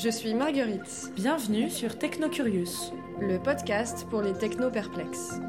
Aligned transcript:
Je 0.00 0.10
suis 0.10 0.32
Marguerite, 0.32 1.10
Bienvenue 1.16 1.68
sur 1.68 1.98
Technocurious. 1.98 2.92
le 3.20 3.36
podcast 3.42 4.06
pour 4.08 4.22
les 4.22 4.32
techno-perplexes. 4.32 5.40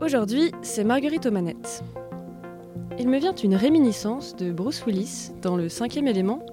Aujourd'hui, 0.00 0.52
c'est 0.62 0.84
Marguerite 0.84 1.26
aux 1.26 1.30
manettes. 1.30 1.84
Il 2.98 3.10
me 3.10 3.18
vient 3.18 3.34
une 3.34 3.56
réminiscence 3.56 4.34
de 4.34 4.50
Bruce 4.50 4.86
Willis 4.86 5.32
dans 5.42 5.56
le 5.56 5.68
cinquième 5.68 6.08
élément 6.08 6.46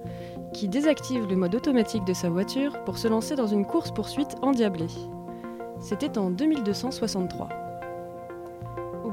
qui 0.52 0.68
désactive 0.68 1.26
le 1.26 1.36
mode 1.36 1.54
automatique 1.54 2.04
de 2.04 2.12
sa 2.12 2.28
voiture 2.28 2.84
pour 2.84 2.98
se 2.98 3.08
lancer 3.08 3.34
dans 3.34 3.46
une 3.46 3.64
course-poursuite 3.64 4.36
endiablée. 4.42 4.92
C'était 5.80 6.18
en 6.18 6.28
2263. 6.28 7.61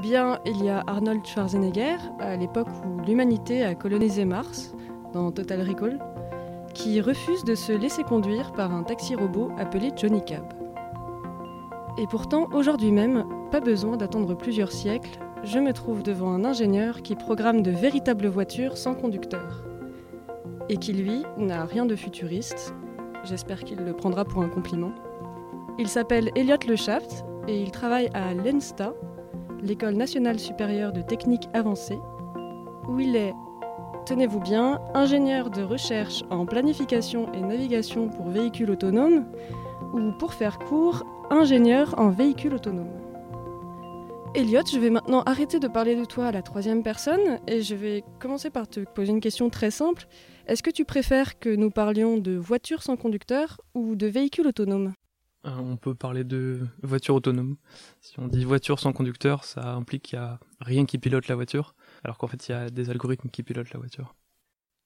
Bien 0.00 0.38
il 0.46 0.64
y 0.64 0.70
a 0.70 0.82
Arnold 0.86 1.26
Schwarzenegger, 1.26 1.96
à 2.20 2.34
l'époque 2.34 2.68
où 2.86 3.02
l'humanité 3.02 3.62
a 3.64 3.74
colonisé 3.74 4.24
Mars, 4.24 4.74
dans 5.12 5.30
Total 5.30 5.60
Recall, 5.60 5.98
qui 6.72 7.02
refuse 7.02 7.44
de 7.44 7.54
se 7.54 7.72
laisser 7.72 8.02
conduire 8.02 8.52
par 8.52 8.72
un 8.72 8.82
taxi 8.82 9.14
robot 9.14 9.50
appelé 9.58 9.90
Johnny 9.94 10.24
Cab. 10.24 10.44
Et 11.98 12.06
pourtant, 12.06 12.48
aujourd'hui 12.52 12.92
même, 12.92 13.26
pas 13.50 13.60
besoin 13.60 13.98
d'attendre 13.98 14.34
plusieurs 14.34 14.72
siècles, 14.72 15.18
je 15.42 15.58
me 15.58 15.74
trouve 15.74 16.02
devant 16.02 16.32
un 16.32 16.46
ingénieur 16.46 17.02
qui 17.02 17.14
programme 17.14 17.62
de 17.62 17.70
véritables 17.70 18.28
voitures 18.28 18.78
sans 18.78 18.94
conducteur. 18.94 19.64
Et 20.70 20.78
qui, 20.78 20.94
lui, 20.94 21.24
n'a 21.36 21.66
rien 21.66 21.84
de 21.84 21.96
futuriste. 21.96 22.74
J'espère 23.24 23.64
qu'il 23.64 23.80
le 23.80 23.92
prendra 23.92 24.24
pour 24.24 24.42
un 24.42 24.48
compliment. 24.48 24.92
Il 25.78 25.88
s'appelle 25.88 26.30
Elliot 26.36 26.56
Le 26.66 26.76
Shaft 26.76 27.26
et 27.48 27.60
il 27.60 27.70
travaille 27.70 28.08
à 28.14 28.32
l'ENSTA, 28.32 28.94
l'École 29.62 29.94
nationale 29.94 30.38
supérieure 30.38 30.92
de 30.92 31.02
technique 31.02 31.48
avancée, 31.52 31.98
où 32.88 32.98
il 32.98 33.16
est, 33.16 33.34
tenez-vous 34.06 34.40
bien, 34.40 34.80
ingénieur 34.94 35.50
de 35.50 35.62
recherche 35.62 36.22
en 36.30 36.46
planification 36.46 37.32
et 37.32 37.40
navigation 37.40 38.08
pour 38.08 38.28
véhicules 38.28 38.70
autonomes, 38.70 39.26
ou 39.92 40.12
pour 40.18 40.34
faire 40.34 40.58
court, 40.58 41.04
ingénieur 41.30 41.94
en 41.98 42.10
véhicules 42.10 42.54
autonomes. 42.54 43.00
Elliot, 44.34 44.62
je 44.72 44.78
vais 44.78 44.90
maintenant 44.90 45.22
arrêter 45.22 45.58
de 45.58 45.66
parler 45.66 45.96
de 45.96 46.04
toi 46.04 46.26
à 46.26 46.32
la 46.32 46.42
troisième 46.42 46.84
personne 46.84 47.40
et 47.48 47.62
je 47.62 47.74
vais 47.74 48.04
commencer 48.20 48.48
par 48.48 48.68
te 48.68 48.78
poser 48.80 49.10
une 49.10 49.20
question 49.20 49.50
très 49.50 49.72
simple. 49.72 50.06
Est-ce 50.46 50.62
que 50.62 50.70
tu 50.70 50.84
préfères 50.84 51.40
que 51.40 51.48
nous 51.48 51.70
parlions 51.70 52.16
de 52.16 52.36
voitures 52.36 52.84
sans 52.84 52.96
conducteur 52.96 53.60
ou 53.74 53.96
de 53.96 54.06
véhicules 54.06 54.46
autonomes? 54.46 54.92
On 55.44 55.76
peut 55.76 55.94
parler 55.94 56.24
de 56.24 56.66
voiture 56.82 57.14
autonome. 57.14 57.56
Si 58.00 58.20
on 58.20 58.28
dit 58.28 58.44
voiture 58.44 58.78
sans 58.78 58.92
conducteur, 58.92 59.44
ça 59.44 59.72
implique 59.72 60.02
qu'il 60.02 60.18
n'y 60.18 60.24
a 60.24 60.38
rien 60.60 60.84
qui 60.84 60.98
pilote 60.98 61.28
la 61.28 61.34
voiture, 61.34 61.74
alors 62.04 62.18
qu'en 62.18 62.26
fait 62.26 62.48
il 62.48 62.52
y 62.52 62.54
a 62.54 62.68
des 62.68 62.90
algorithmes 62.90 63.30
qui 63.30 63.42
pilotent 63.42 63.72
la 63.72 63.78
voiture. 63.78 64.14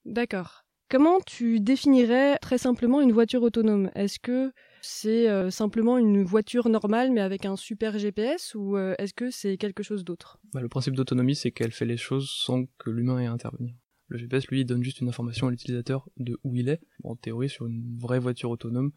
D'accord. 0.04 0.65
Comment 0.91 1.19
tu 1.20 1.60
définirais 1.60 2.37
très 2.38 2.59
simplement 2.59 3.00
une 3.00 3.10
voiture 3.10 3.42
autonome? 3.42 3.91
Est-ce 3.94 4.20
que 4.20 4.53
c'est 4.82 5.28
euh, 5.28 5.50
simplement 5.50 5.98
une 5.98 6.22
voiture 6.22 6.69
normale 6.69 7.10
mais 7.10 7.22
avec 7.22 7.47
un 7.47 7.56
super 7.56 7.98
GPS 7.98 8.54
ou 8.54 8.76
euh, 8.76 8.94
est-ce 8.98 9.15
que 9.15 9.31
c'est 9.31 9.56
quelque 9.56 9.82
chose 9.82 10.04
d'autre? 10.04 10.38
Bah, 10.53 10.60
le 10.60 10.69
principe 10.69 10.94
d'autonomie, 10.94 11.34
c'est 11.34 11.50
qu'elle 11.50 11.72
fait 11.72 11.86
les 11.86 11.97
choses 11.97 12.31
sans 12.31 12.66
que 12.78 12.91
l'humain 12.91 13.19
ait 13.19 13.26
à 13.26 13.32
intervenir. 13.32 13.75
Le 14.09 14.19
GPS, 14.19 14.47
lui, 14.48 14.60
il 14.60 14.65
donne 14.66 14.84
juste 14.84 15.00
une 15.00 15.09
information 15.09 15.48
à 15.48 15.50
l'utilisateur 15.50 16.09
de 16.19 16.38
où 16.44 16.54
il 16.54 16.69
est. 16.69 16.81
Bon, 17.00 17.12
en 17.12 17.16
théorie, 17.16 17.48
sur 17.48 17.66
une 17.66 17.97
vraie 17.98 18.19
voiture 18.19 18.50
autonome, 18.50 18.92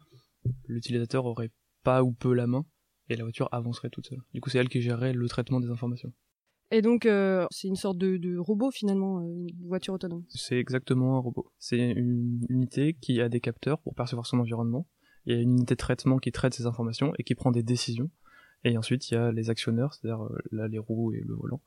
l'utilisateur 0.66 1.24
aurait 1.24 1.50
pas 1.82 2.02
ou 2.02 2.12
peu 2.12 2.34
la 2.34 2.46
main, 2.46 2.64
et 3.08 3.16
la 3.16 3.24
voiture 3.24 3.48
avancerait 3.52 3.90
toute 3.90 4.06
seule. 4.06 4.22
Du 4.34 4.40
coup, 4.40 4.50
c'est 4.50 4.58
elle 4.58 4.68
qui 4.68 4.82
gérerait 4.82 5.12
le 5.12 5.28
traitement 5.28 5.60
des 5.60 5.70
informations. 5.70 6.12
Et 6.70 6.82
donc 6.82 7.06
euh, 7.06 7.46
c'est 7.50 7.68
une 7.68 7.76
sorte 7.76 7.96
de, 7.96 8.18
de 8.18 8.36
robot 8.36 8.70
finalement, 8.70 9.20
euh, 9.20 9.22
une 9.22 9.66
voiture 9.66 9.94
autonome. 9.94 10.24
C'est 10.28 10.58
exactement 10.58 11.16
un 11.16 11.20
robot. 11.20 11.50
C'est 11.58 11.78
une 11.78 12.44
unité 12.50 12.92
qui 12.92 13.22
a 13.22 13.30
des 13.30 13.40
capteurs 13.40 13.80
pour 13.80 13.94
percevoir 13.94 14.26
son 14.26 14.38
environnement. 14.38 14.86
Il 15.24 15.34
y 15.34 15.38
a 15.38 15.40
une 15.40 15.52
unité 15.52 15.74
de 15.74 15.78
traitement 15.78 16.18
qui 16.18 16.30
traite 16.30 16.52
ces 16.52 16.66
informations 16.66 17.12
et 17.18 17.24
qui 17.24 17.34
prend 17.34 17.50
des 17.50 17.62
décisions. 17.62 18.10
Et 18.64 18.76
ensuite, 18.76 19.10
il 19.10 19.14
y 19.14 19.16
a 19.16 19.32
les 19.32 19.50
actionneurs, 19.50 19.94
c'est-à-dire 19.94 20.22
euh, 20.24 20.38
là 20.50 20.68
les 20.68 20.78
roues 20.78 21.14
et 21.14 21.20
le 21.20 21.34
volant, 21.34 21.62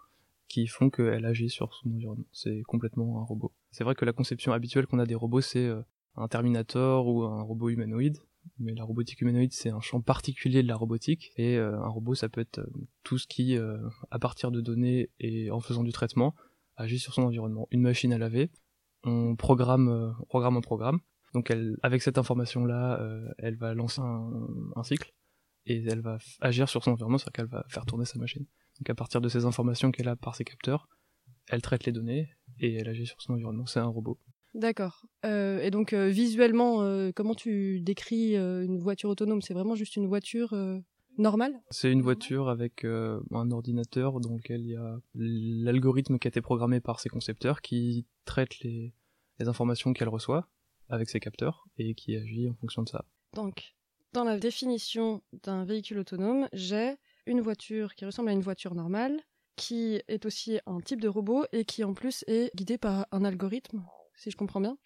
qui 0.47 0.67
font 0.67 0.91
qu'elle 0.91 1.25
agit 1.25 1.49
sur 1.49 1.73
son 1.73 1.89
environnement. 1.89 2.27
C'est 2.31 2.61
complètement 2.67 3.21
un 3.21 3.23
robot. 3.23 3.51
C'est 3.71 3.83
vrai 3.83 3.95
que 3.95 4.05
la 4.05 4.13
conception 4.13 4.51
habituelle 4.51 4.85
qu'on 4.85 4.99
a 4.99 5.07
des 5.07 5.15
robots, 5.15 5.41
c'est 5.41 5.67
un 6.15 6.27
Terminator 6.27 7.07
ou 7.07 7.23
un 7.23 7.41
robot 7.41 7.69
humanoïde. 7.69 8.17
Mais 8.59 8.73
la 8.73 8.83
robotique 8.83 9.21
humanoïde, 9.21 9.53
c'est 9.53 9.69
un 9.69 9.81
champ 9.81 10.01
particulier 10.01 10.63
de 10.63 10.67
la 10.67 10.75
robotique. 10.75 11.31
Et 11.37 11.57
euh, 11.57 11.79
un 11.79 11.87
robot, 11.87 12.15
ça 12.15 12.29
peut 12.29 12.41
être 12.41 12.59
euh, 12.59 12.87
tout 13.03 13.17
ce 13.17 13.27
qui, 13.27 13.57
euh, 13.57 13.77
à 14.09 14.19
partir 14.19 14.51
de 14.51 14.61
données 14.61 15.09
et 15.19 15.51
en 15.51 15.59
faisant 15.59 15.83
du 15.83 15.91
traitement, 15.91 16.35
agit 16.75 16.99
sur 16.99 17.13
son 17.13 17.23
environnement. 17.23 17.67
Une 17.71 17.81
machine 17.81 18.13
à 18.13 18.17
laver, 18.17 18.51
on 19.03 19.35
programme, 19.35 20.15
programme 20.29 20.57
un 20.57 20.61
programme. 20.61 20.99
Donc 21.33 21.49
elle, 21.49 21.77
avec 21.81 22.01
cette 22.01 22.17
information-là, 22.17 22.99
euh, 22.99 23.29
elle 23.37 23.55
va 23.55 23.73
lancer 23.73 24.01
un, 24.01 24.31
un 24.75 24.83
cycle 24.83 25.13
et 25.65 25.83
elle 25.85 26.01
va 26.01 26.17
agir 26.41 26.67
sur 26.67 26.83
son 26.83 26.91
environnement, 26.91 27.17
c'est-à-dire 27.17 27.33
qu'elle 27.33 27.59
va 27.59 27.65
faire 27.69 27.85
tourner 27.85 28.05
sa 28.05 28.19
machine. 28.19 28.45
Donc 28.79 28.89
à 28.89 28.95
partir 28.95 29.21
de 29.21 29.29
ces 29.29 29.45
informations 29.45 29.91
qu'elle 29.91 30.07
a 30.07 30.15
par 30.15 30.35
ses 30.35 30.43
capteurs, 30.43 30.89
elle 31.47 31.61
traite 31.61 31.85
les 31.85 31.91
données 31.91 32.29
et 32.59 32.73
elle 32.75 32.89
agit 32.89 33.05
sur 33.05 33.21
son 33.21 33.33
environnement. 33.33 33.65
C'est 33.65 33.79
un 33.79 33.85
robot. 33.85 34.19
D'accord. 34.53 35.05
Euh, 35.25 35.61
et 35.61 35.71
donc 35.71 35.93
euh, 35.93 36.09
visuellement, 36.09 36.81
euh, 36.81 37.11
comment 37.15 37.35
tu 37.35 37.79
décris 37.81 38.35
une 38.35 38.79
voiture 38.79 39.09
autonome? 39.09 39.41
C'est 39.41 39.53
vraiment 39.53 39.75
juste 39.75 39.95
une 39.95 40.07
voiture 40.07 40.55
normale? 41.17 41.61
C'est 41.69 41.91
une 41.91 42.01
voiture 42.01 42.49
avec 42.49 42.83
un 42.85 43.51
ordinateur 43.51 44.19
dans 44.19 44.35
lequel 44.35 44.61
il 44.61 44.71
y 44.71 44.75
a 44.75 44.99
l'algorithme 45.15 46.19
qui 46.19 46.27
a 46.27 46.29
été 46.29 46.41
programmé 46.41 46.79
par 46.81 46.99
ses 46.99 47.09
concepteurs 47.09 47.61
qui 47.61 48.05
traite 48.25 48.59
les, 48.59 48.93
les 49.39 49.47
informations 49.47 49.93
qu'elle 49.93 50.09
reçoit 50.09 50.49
avec 50.89 51.09
ses 51.09 51.19
capteurs 51.19 51.65
et 51.77 51.95
qui 51.95 52.15
agit 52.15 52.49
en 52.49 52.55
fonction 52.55 52.83
de 52.83 52.89
ça. 52.89 53.05
Donc, 53.33 53.75
dans 54.13 54.25
la 54.25 54.37
définition 54.37 55.21
d'un 55.43 55.63
véhicule 55.63 55.99
autonome, 55.99 56.49
j'ai 56.51 56.95
une 57.25 57.39
voiture 57.39 57.95
qui 57.95 58.03
ressemble 58.03 58.29
à 58.29 58.33
une 58.33 58.41
voiture 58.41 58.75
normale, 58.75 59.21
qui 59.55 60.01
est 60.09 60.25
aussi 60.25 60.59
un 60.65 60.81
type 60.81 60.99
de 60.99 61.07
robot 61.07 61.45
et 61.53 61.63
qui 61.63 61.85
en 61.85 61.93
plus 61.93 62.25
est 62.27 62.53
guidée 62.55 62.77
par 62.77 63.07
un 63.11 63.23
algorithme, 63.23 63.85
si 64.21 64.29
je 64.29 64.37
comprends 64.37 64.61
bien. 64.61 64.77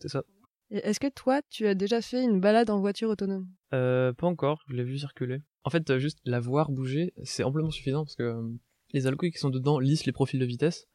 C'est 0.00 0.08
ça. 0.08 0.22
Est-ce 0.70 1.00
que 1.00 1.08
toi, 1.08 1.42
tu 1.50 1.66
as 1.66 1.74
déjà 1.74 2.00
fait 2.00 2.22
une 2.22 2.40
balade 2.40 2.70
en 2.70 2.80
voiture 2.80 3.08
autonome? 3.08 3.48
Euh, 3.72 4.12
pas 4.12 4.26
encore, 4.26 4.62
je 4.68 4.74
l'ai 4.74 4.84
vu 4.84 4.98
circuler. 4.98 5.42
En 5.64 5.70
fait, 5.70 5.90
euh, 5.90 5.98
juste 5.98 6.18
la 6.24 6.40
voir 6.40 6.70
bouger, 6.70 7.12
c'est 7.24 7.44
amplement 7.44 7.70
suffisant 7.70 8.04
parce 8.04 8.16
que 8.16 8.22
euh, 8.22 8.42
les 8.92 9.06
algos 9.06 9.30
qui 9.30 9.38
sont 9.38 9.50
dedans 9.50 9.78
lissent 9.78 10.06
les 10.06 10.12
profils 10.12 10.40
de 10.40 10.44
vitesse 10.44 10.86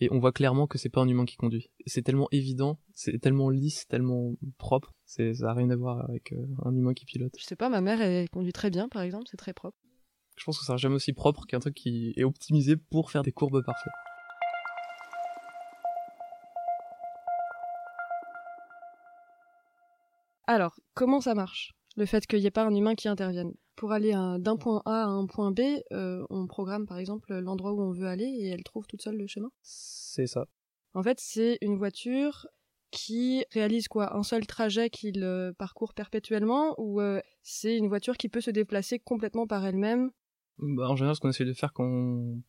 et 0.00 0.08
on 0.12 0.18
voit 0.18 0.32
clairement 0.32 0.66
que 0.66 0.78
c'est 0.78 0.88
pas 0.88 1.00
un 1.00 1.08
humain 1.08 1.24
qui 1.24 1.36
conduit. 1.36 1.70
C'est 1.86 2.02
tellement 2.02 2.28
évident, 2.30 2.78
c'est 2.94 3.18
tellement 3.18 3.50
lisse, 3.50 3.86
tellement 3.88 4.34
propre, 4.58 4.94
c'est 5.04 5.34
ça 5.34 5.50
a 5.50 5.54
rien 5.54 5.70
à 5.70 5.76
voir 5.76 6.08
avec 6.08 6.32
euh, 6.32 6.46
un 6.64 6.74
humain 6.74 6.94
qui 6.94 7.04
pilote. 7.04 7.32
Je 7.38 7.44
sais 7.44 7.56
pas, 7.56 7.68
ma 7.68 7.80
mère, 7.80 8.00
elle 8.00 8.28
conduit 8.30 8.52
très 8.52 8.70
bien, 8.70 8.88
par 8.88 9.02
exemple, 9.02 9.26
c'est 9.30 9.36
très 9.36 9.54
propre. 9.54 9.76
Je 10.36 10.44
pense 10.44 10.56
que 10.56 10.62
ça 10.62 10.68
sera 10.68 10.76
jamais 10.76 10.94
aussi 10.94 11.12
propre 11.12 11.46
qu'un 11.46 11.58
truc 11.58 11.74
qui 11.74 12.14
est 12.16 12.24
optimisé 12.24 12.76
pour 12.76 13.10
faire 13.10 13.22
des 13.22 13.32
courbes 13.32 13.62
parfaites. 13.64 13.92
Alors, 20.50 20.80
comment 20.94 21.20
ça 21.20 21.34
marche 21.34 21.74
Le 21.98 22.06
fait 22.06 22.26
qu'il 22.26 22.38
n'y 22.38 22.46
ait 22.46 22.50
pas 22.50 22.64
un 22.64 22.74
humain 22.74 22.94
qui 22.94 23.06
intervienne? 23.06 23.52
Pour 23.76 23.92
aller 23.92 24.12
d'un 24.12 24.56
point 24.56 24.80
A 24.86 25.02
à 25.02 25.06
un 25.06 25.26
point 25.26 25.52
B, 25.52 25.60
euh, 25.92 26.24
on 26.30 26.46
programme 26.46 26.86
par 26.86 26.96
exemple 26.96 27.34
l'endroit 27.38 27.74
où 27.74 27.82
on 27.82 27.92
veut 27.92 28.06
aller 28.06 28.24
et 28.24 28.48
elle 28.48 28.64
trouve 28.64 28.86
toute 28.86 29.02
seule 29.02 29.18
le 29.18 29.26
chemin? 29.26 29.50
C'est 29.60 30.26
ça. 30.26 30.46
En 30.94 31.02
fait, 31.02 31.20
c'est 31.20 31.58
une 31.60 31.76
voiture 31.76 32.46
qui 32.90 33.44
réalise 33.52 33.88
quoi? 33.88 34.16
Un 34.16 34.22
seul 34.22 34.46
trajet 34.46 34.88
qu'il 34.88 35.22
euh, 35.22 35.52
parcourt 35.52 35.92
perpétuellement 35.92 36.74
ou 36.78 37.02
euh, 37.02 37.20
c'est 37.42 37.76
une 37.76 37.88
voiture 37.88 38.16
qui 38.16 38.30
peut 38.30 38.40
se 38.40 38.50
déplacer 38.50 38.98
complètement 38.98 39.46
par 39.46 39.66
elle-même? 39.66 40.10
Bah, 40.56 40.88
en 40.88 40.96
général, 40.96 41.14
ce 41.14 41.20
qu'on 41.20 41.28
essaie 41.28 41.44
de 41.44 41.52
faire 41.52 41.74
quand 41.74 41.84
on 41.84 42.40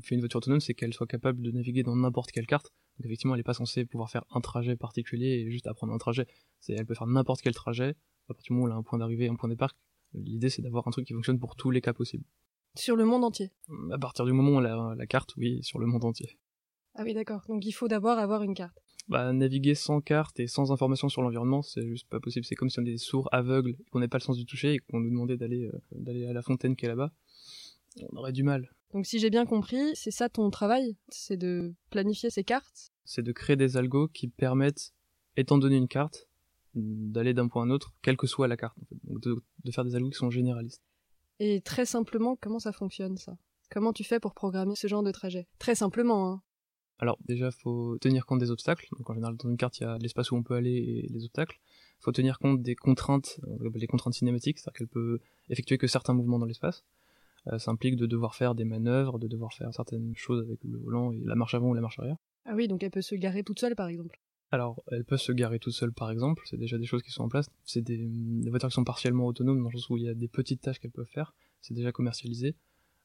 fait 0.00 0.14
une 0.14 0.20
voiture 0.20 0.38
autonome, 0.38 0.60
c'est 0.60 0.74
qu'elle 0.74 0.94
soit 0.94 1.08
capable 1.08 1.42
de 1.42 1.50
naviguer 1.50 1.82
dans 1.82 1.96
n'importe 1.96 2.30
quelle 2.30 2.46
carte. 2.46 2.72
Donc 2.98 3.06
effectivement, 3.06 3.34
elle 3.34 3.40
n'est 3.40 3.44
pas 3.44 3.54
censée 3.54 3.84
pouvoir 3.84 4.10
faire 4.10 4.24
un 4.30 4.40
trajet 4.40 4.76
particulier 4.76 5.26
et 5.26 5.50
juste 5.50 5.66
apprendre 5.66 5.92
un 5.92 5.98
trajet. 5.98 6.26
C'est, 6.60 6.72
elle 6.74 6.86
peut 6.86 6.94
faire 6.94 7.06
n'importe 7.06 7.42
quel 7.42 7.54
trajet 7.54 7.90
À 8.28 8.34
partir 8.34 8.48
du 8.48 8.52
moment 8.54 8.66
où 8.66 8.70
on 8.70 8.74
a 8.74 8.78
un 8.78 8.82
point 8.82 8.98
d'arrivée 8.98 9.26
et 9.26 9.28
un 9.28 9.36
point 9.36 9.48
de 9.48 9.54
départ, 9.54 9.76
l'idée 10.14 10.50
c'est 10.50 10.62
d'avoir 10.62 10.86
un 10.88 10.90
truc 10.90 11.06
qui 11.06 11.14
fonctionne 11.14 11.38
pour 11.38 11.54
tous 11.54 11.70
les 11.70 11.80
cas 11.80 11.92
possibles. 11.92 12.24
Sur 12.74 12.96
le 12.96 13.04
monde 13.04 13.24
entier. 13.24 13.50
À 13.92 13.98
partir 13.98 14.24
du 14.24 14.32
moment 14.32 14.50
où 14.50 14.60
on 14.60 14.64
a 14.64 14.94
la 14.94 15.06
carte, 15.06 15.34
oui, 15.36 15.62
sur 15.62 15.78
le 15.78 15.86
monde 15.86 16.04
entier. 16.04 16.38
Ah 16.94 17.02
oui, 17.04 17.14
d'accord. 17.14 17.42
Donc 17.48 17.64
il 17.64 17.72
faut 17.72 17.88
d'abord 17.88 18.18
avoir 18.18 18.42
une 18.42 18.54
carte. 18.54 18.76
Bah, 19.08 19.32
naviguer 19.32 19.74
sans 19.74 20.00
carte 20.00 20.38
et 20.38 20.46
sans 20.46 20.70
information 20.70 21.08
sur 21.08 21.22
l'environnement, 21.22 21.62
c'est 21.62 21.86
juste 21.86 22.08
pas 22.08 22.20
possible. 22.20 22.44
C'est 22.44 22.56
comme 22.56 22.68
si 22.68 22.78
on 22.78 22.82
était 22.82 22.98
sourds, 22.98 23.28
aveugles, 23.32 23.76
qu'on 23.90 24.00
n'ait 24.00 24.08
pas 24.08 24.18
le 24.18 24.22
sens 24.22 24.36
du 24.36 24.44
toucher 24.44 24.74
et 24.74 24.78
qu'on 24.80 25.00
nous 25.00 25.08
demandait 25.08 25.38
d'aller 25.38 25.64
euh, 25.66 25.80
d'aller 25.92 26.26
à 26.26 26.32
la 26.32 26.42
fontaine 26.42 26.76
qui 26.76 26.84
est 26.84 26.88
là-bas. 26.88 27.12
On 28.12 28.16
aurait 28.16 28.32
du 28.32 28.42
mal. 28.42 28.70
Donc 28.92 29.06
si 29.06 29.18
j'ai 29.18 29.30
bien 29.30 29.44
compris, 29.44 29.94
c'est 29.94 30.10
ça 30.10 30.28
ton 30.28 30.50
travail? 30.50 30.96
C'est 31.08 31.36
de 31.36 31.74
planifier 31.90 32.30
ces 32.30 32.44
cartes? 32.44 32.90
C'est 33.04 33.22
de 33.22 33.32
créer 33.32 33.56
des 33.56 33.76
algos 33.76 34.08
qui 34.08 34.28
permettent, 34.28 34.92
étant 35.36 35.58
donné 35.58 35.76
une 35.76 35.88
carte, 35.88 36.28
d'aller 36.74 37.34
d'un 37.34 37.48
point 37.48 37.62
à 37.62 37.66
un 37.66 37.70
autre, 37.70 37.94
quelle 38.02 38.16
que 38.16 38.26
soit 38.26 38.48
la 38.48 38.56
carte. 38.56 38.78
En 38.78 38.84
fait. 38.86 38.96
Donc 39.04 39.20
de, 39.20 39.42
de 39.64 39.70
faire 39.70 39.84
des 39.84 39.94
algos 39.94 40.10
qui 40.10 40.18
sont 40.18 40.30
généralistes. 40.30 40.82
Et 41.38 41.60
très 41.60 41.86
simplement, 41.86 42.36
comment 42.36 42.58
ça 42.58 42.72
fonctionne 42.72 43.16
ça? 43.16 43.36
Comment 43.70 43.92
tu 43.92 44.04
fais 44.04 44.20
pour 44.20 44.34
programmer 44.34 44.74
ce 44.74 44.86
genre 44.86 45.02
de 45.02 45.12
trajet? 45.12 45.46
Très 45.58 45.74
simplement, 45.74 46.30
hein. 46.30 46.42
Alors 47.00 47.16
déjà, 47.24 47.50
faut 47.52 47.96
tenir 47.98 48.26
compte 48.26 48.40
des 48.40 48.50
obstacles. 48.50 48.88
Donc 48.96 49.08
en 49.08 49.14
général, 49.14 49.36
dans 49.36 49.48
une 49.48 49.56
carte, 49.56 49.78
il 49.78 49.84
y 49.84 49.86
a 49.86 49.98
l'espace 49.98 50.32
où 50.32 50.36
on 50.36 50.42
peut 50.42 50.54
aller 50.54 50.72
et 50.74 51.08
les 51.12 51.24
obstacles. 51.24 51.60
Il 52.00 52.02
faut 52.02 52.12
tenir 52.12 52.38
compte 52.38 52.60
des 52.60 52.74
contraintes, 52.74 53.38
les 53.74 53.86
contraintes 53.86 54.14
cinématiques, 54.14 54.58
c'est-à-dire 54.58 54.78
qu'elle 54.78 54.88
peut 54.88 55.20
effectuer 55.48 55.78
que 55.78 55.86
certains 55.86 56.14
mouvements 56.14 56.38
dans 56.40 56.46
l'espace. 56.46 56.84
Euh, 57.46 57.58
ça 57.58 57.70
implique 57.70 57.96
de 57.96 58.06
devoir 58.06 58.34
faire 58.34 58.54
des 58.54 58.64
manœuvres, 58.64 59.18
de 59.18 59.28
devoir 59.28 59.52
faire 59.52 59.72
certaines 59.72 60.14
choses 60.16 60.42
avec 60.42 60.62
le 60.64 60.78
volant 60.78 61.12
et 61.12 61.20
la 61.24 61.34
marche 61.34 61.54
avant 61.54 61.68
ou 61.68 61.74
la 61.74 61.80
marche 61.80 61.98
arrière. 61.98 62.16
Ah 62.44 62.54
oui, 62.54 62.68
donc 62.68 62.82
elle 62.82 62.90
peut 62.90 63.02
se 63.02 63.14
garer 63.14 63.44
toute 63.44 63.60
seule, 63.60 63.76
par 63.76 63.88
exemple. 63.88 64.20
Alors, 64.50 64.82
elle 64.90 65.04
peut 65.04 65.18
se 65.18 65.32
garer 65.32 65.58
toute 65.58 65.74
seule, 65.74 65.92
par 65.92 66.10
exemple. 66.10 66.42
C'est 66.46 66.56
déjà 66.56 66.78
des 66.78 66.86
choses 66.86 67.02
qui 67.02 67.10
sont 67.10 67.22
en 67.22 67.28
place. 67.28 67.48
C'est 67.64 67.82
des, 67.82 67.98
des 67.98 68.50
voitures 68.50 68.68
qui 68.68 68.74
sont 68.74 68.84
partiellement 68.84 69.26
autonomes, 69.26 69.62
dans 69.62 69.68
le 69.68 69.78
sens 69.78 69.90
où 69.90 69.96
il 69.98 70.04
y 70.04 70.08
a 70.08 70.14
des 70.14 70.28
petites 70.28 70.62
tâches 70.62 70.78
qu'elles 70.78 70.90
peuvent 70.90 71.10
faire. 71.10 71.34
C'est 71.60 71.74
déjà 71.74 71.92
commercialisé 71.92 72.56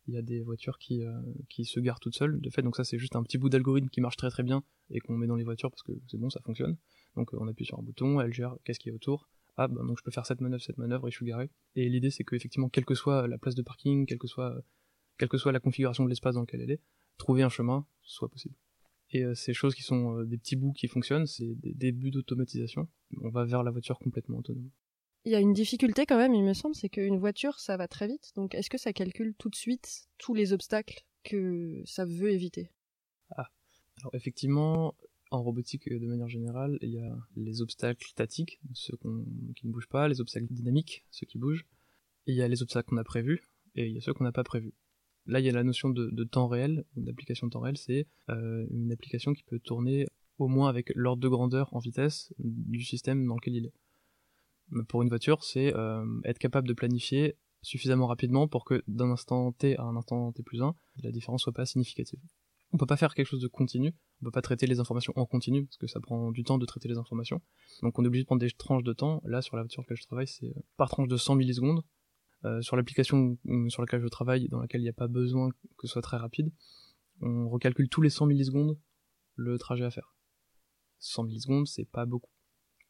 il 0.07 0.13
y 0.13 0.17
a 0.17 0.21
des 0.21 0.41
voitures 0.41 0.77
qui, 0.77 1.03
euh, 1.03 1.11
qui 1.49 1.65
se 1.65 1.79
garent 1.79 1.99
toutes 1.99 2.15
seules 2.15 2.39
de 2.39 2.49
fait 2.49 2.61
donc 2.61 2.75
ça 2.75 2.83
c'est 2.83 2.97
juste 2.97 3.15
un 3.15 3.23
petit 3.23 3.37
bout 3.37 3.49
d'algorithme 3.49 3.89
qui 3.89 4.01
marche 4.01 4.17
très 4.17 4.29
très 4.29 4.43
bien 4.43 4.63
et 4.89 4.99
qu'on 4.99 5.17
met 5.17 5.27
dans 5.27 5.35
les 5.35 5.43
voitures 5.43 5.69
parce 5.69 5.83
que 5.83 5.93
c'est 6.07 6.17
bon 6.17 6.29
ça 6.29 6.41
fonctionne 6.41 6.77
donc 7.15 7.33
euh, 7.33 7.37
on 7.39 7.47
appuie 7.47 7.65
sur 7.65 7.79
un 7.79 7.83
bouton 7.83 8.19
elle 8.19 8.33
gère 8.33 8.55
qu'est-ce 8.63 8.79
qui 8.79 8.89
est 8.89 8.91
autour 8.91 9.29
ah 9.57 9.67
bah 9.67 9.81
donc 9.85 9.97
je 9.97 10.03
peux 10.03 10.11
faire 10.11 10.25
cette 10.25 10.41
manœuvre 10.41 10.61
cette 10.61 10.77
manœuvre 10.77 11.07
et 11.07 11.11
je 11.11 11.17
suis 11.17 11.25
garé. 11.25 11.49
Et 11.75 11.89
l'idée 11.89 12.09
c'est 12.09 12.23
que 12.23 12.35
effectivement 12.35 12.69
quelle 12.69 12.85
que 12.85 12.95
soit 12.95 13.27
la 13.27 13.37
place 13.37 13.55
de 13.55 13.61
parking 13.61 14.05
quelle 14.05 14.19
que 14.19 14.27
soit 14.27 14.55
quelle 15.17 15.29
que 15.29 15.37
soit 15.37 15.51
la 15.51 15.59
configuration 15.59 16.03
de 16.03 16.09
l'espace 16.09 16.35
dans 16.35 16.41
lequel 16.41 16.61
elle 16.61 16.71
est 16.71 16.81
trouver 17.17 17.43
un 17.43 17.49
chemin 17.49 17.85
soit 18.01 18.29
possible. 18.29 18.55
Et 19.11 19.23
euh, 19.23 19.35
ces 19.35 19.53
choses 19.53 19.75
qui 19.75 19.83
sont 19.83 20.23
des 20.23 20.37
petits 20.37 20.55
bouts 20.55 20.73
qui 20.73 20.87
fonctionnent 20.87 21.27
c'est 21.27 21.55
des 21.55 21.73
débuts 21.73 22.11
d'automatisation. 22.11 22.87
On 23.21 23.29
va 23.29 23.45
vers 23.45 23.63
la 23.63 23.71
voiture 23.71 23.99
complètement 23.99 24.39
autonome. 24.39 24.69
Il 25.25 25.31
y 25.31 25.35
a 25.35 25.39
une 25.39 25.53
difficulté 25.53 26.05
quand 26.05 26.17
même, 26.17 26.33
il 26.33 26.43
me 26.43 26.53
semble, 26.53 26.75
c'est 26.75 26.89
qu'une 26.89 27.17
voiture, 27.17 27.57
ça 27.57 27.77
va 27.77 27.87
très 27.87 28.07
vite. 28.07 28.33
Donc 28.35 28.55
est-ce 28.55 28.69
que 28.69 28.77
ça 28.77 28.91
calcule 28.91 29.33
tout 29.37 29.49
de 29.49 29.55
suite 29.55 30.09
tous 30.17 30.33
les 30.33 30.51
obstacles 30.51 31.05
que 31.23 31.81
ça 31.85 32.03
veut 32.03 32.31
éviter? 32.31 32.71
Ah, 33.37 33.47
alors 34.01 34.13
effectivement, 34.15 34.95
en 35.33 35.41
robotique 35.41 35.89
de 35.89 36.05
manière 36.05 36.29
générale, 36.29 36.77
il 36.81 36.91
y 36.91 36.99
a 36.99 37.17
les 37.35 37.61
obstacles 37.61 38.05
statiques, 38.07 38.59
ceux 38.73 38.97
qui 39.55 39.67
ne 39.67 39.71
bougent 39.71 39.89
pas, 39.89 40.07
les 40.07 40.21
obstacles 40.21 40.47
dynamiques, 40.49 41.05
ceux 41.11 41.25
qui 41.25 41.37
bougent, 41.37 41.65
et 42.27 42.31
il 42.31 42.37
y 42.37 42.41
a 42.41 42.47
les 42.47 42.61
obstacles 42.61 42.89
qu'on 42.89 42.97
a 42.97 43.03
prévus, 43.03 43.41
et 43.75 43.87
il 43.87 43.93
y 43.93 43.97
a 43.97 44.01
ceux 44.01 44.13
qu'on 44.13 44.23
n'a 44.23 44.31
pas 44.31 44.43
prévus. 44.43 44.73
Là, 45.25 45.39
il 45.39 45.45
y 45.45 45.49
a 45.49 45.53
la 45.53 45.63
notion 45.63 45.89
de, 45.89 46.23
temps 46.23 46.47
réel, 46.47 46.85
d'application 46.95 47.47
de 47.47 47.51
temps 47.51 47.61
réel, 47.61 47.77
c'est 47.77 48.07
euh, 48.29 48.65
une 48.69 48.91
application 48.91 49.33
qui 49.33 49.43
peut 49.43 49.59
tourner 49.59 50.05
au 50.37 50.47
moins 50.47 50.69
avec 50.69 50.91
l'ordre 50.95 51.21
de 51.21 51.29
grandeur 51.29 51.73
en 51.73 51.79
vitesse 51.79 52.33
du 52.39 52.83
système 52.83 53.25
dans 53.25 53.35
lequel 53.35 53.55
il 53.55 53.65
est 53.67 53.73
pour 54.87 55.01
une 55.01 55.09
voiture, 55.09 55.43
c'est 55.43 55.75
euh, 55.75 56.05
être 56.25 56.39
capable 56.39 56.67
de 56.67 56.73
planifier 56.73 57.37
suffisamment 57.61 58.07
rapidement 58.07 58.47
pour 58.47 58.65
que 58.65 58.83
d'un 58.87 59.11
instant 59.11 59.51
t 59.51 59.77
à 59.77 59.83
un 59.83 59.95
instant 59.95 60.31
t 60.31 60.43
plus 60.43 60.61
1, 60.61 60.75
la 61.03 61.11
différence 61.11 61.43
soit 61.43 61.53
pas 61.53 61.65
significative. 61.65 62.19
On 62.71 62.77
peut 62.77 62.85
pas 62.85 62.97
faire 62.97 63.13
quelque 63.13 63.27
chose 63.27 63.41
de 63.41 63.47
continu, 63.47 63.93
on 64.23 64.25
peut 64.25 64.31
pas 64.31 64.41
traiter 64.41 64.67
les 64.67 64.79
informations 64.79 65.11
en 65.17 65.25
continu, 65.25 65.65
parce 65.65 65.77
que 65.77 65.87
ça 65.87 65.99
prend 65.99 66.31
du 66.31 66.43
temps 66.43 66.57
de 66.57 66.65
traiter 66.65 66.87
les 66.87 66.97
informations. 66.97 67.41
Donc 67.81 67.99
on 67.99 68.03
est 68.05 68.07
obligé 68.07 68.23
de 68.23 68.25
prendre 68.25 68.39
des 68.39 68.49
tranches 68.51 68.83
de 68.83 68.93
temps. 68.93 69.21
Là, 69.25 69.41
sur 69.41 69.57
la 69.57 69.63
voiture 69.63 69.75
sur 69.75 69.81
laquelle 69.83 69.97
je 69.97 70.05
travaille, 70.05 70.27
c'est 70.27 70.47
euh, 70.47 70.61
par 70.77 70.89
tranche 70.89 71.09
de 71.09 71.17
100 71.17 71.35
millisecondes. 71.35 71.83
Euh, 72.45 72.61
sur 72.61 72.75
l'application 72.75 73.37
sur 73.69 73.81
laquelle 73.81 74.01
je 74.01 74.07
travaille, 74.07 74.49
dans 74.49 74.59
laquelle 74.59 74.81
il 74.81 74.85
n'y 74.85 74.89
a 74.89 74.93
pas 74.93 75.07
besoin 75.07 75.49
que 75.49 75.87
ce 75.87 75.93
soit 75.93 76.01
très 76.01 76.17
rapide, 76.17 76.51
on 77.21 77.49
recalcule 77.49 77.87
tous 77.87 78.01
les 78.01 78.09
100 78.09 78.25
millisecondes 78.25 78.77
le 79.35 79.57
trajet 79.57 79.85
à 79.85 79.91
faire. 79.91 80.15
100 80.99 81.23
millisecondes, 81.23 81.67
c'est 81.67 81.85
pas 81.85 82.05
beaucoup. 82.05 82.31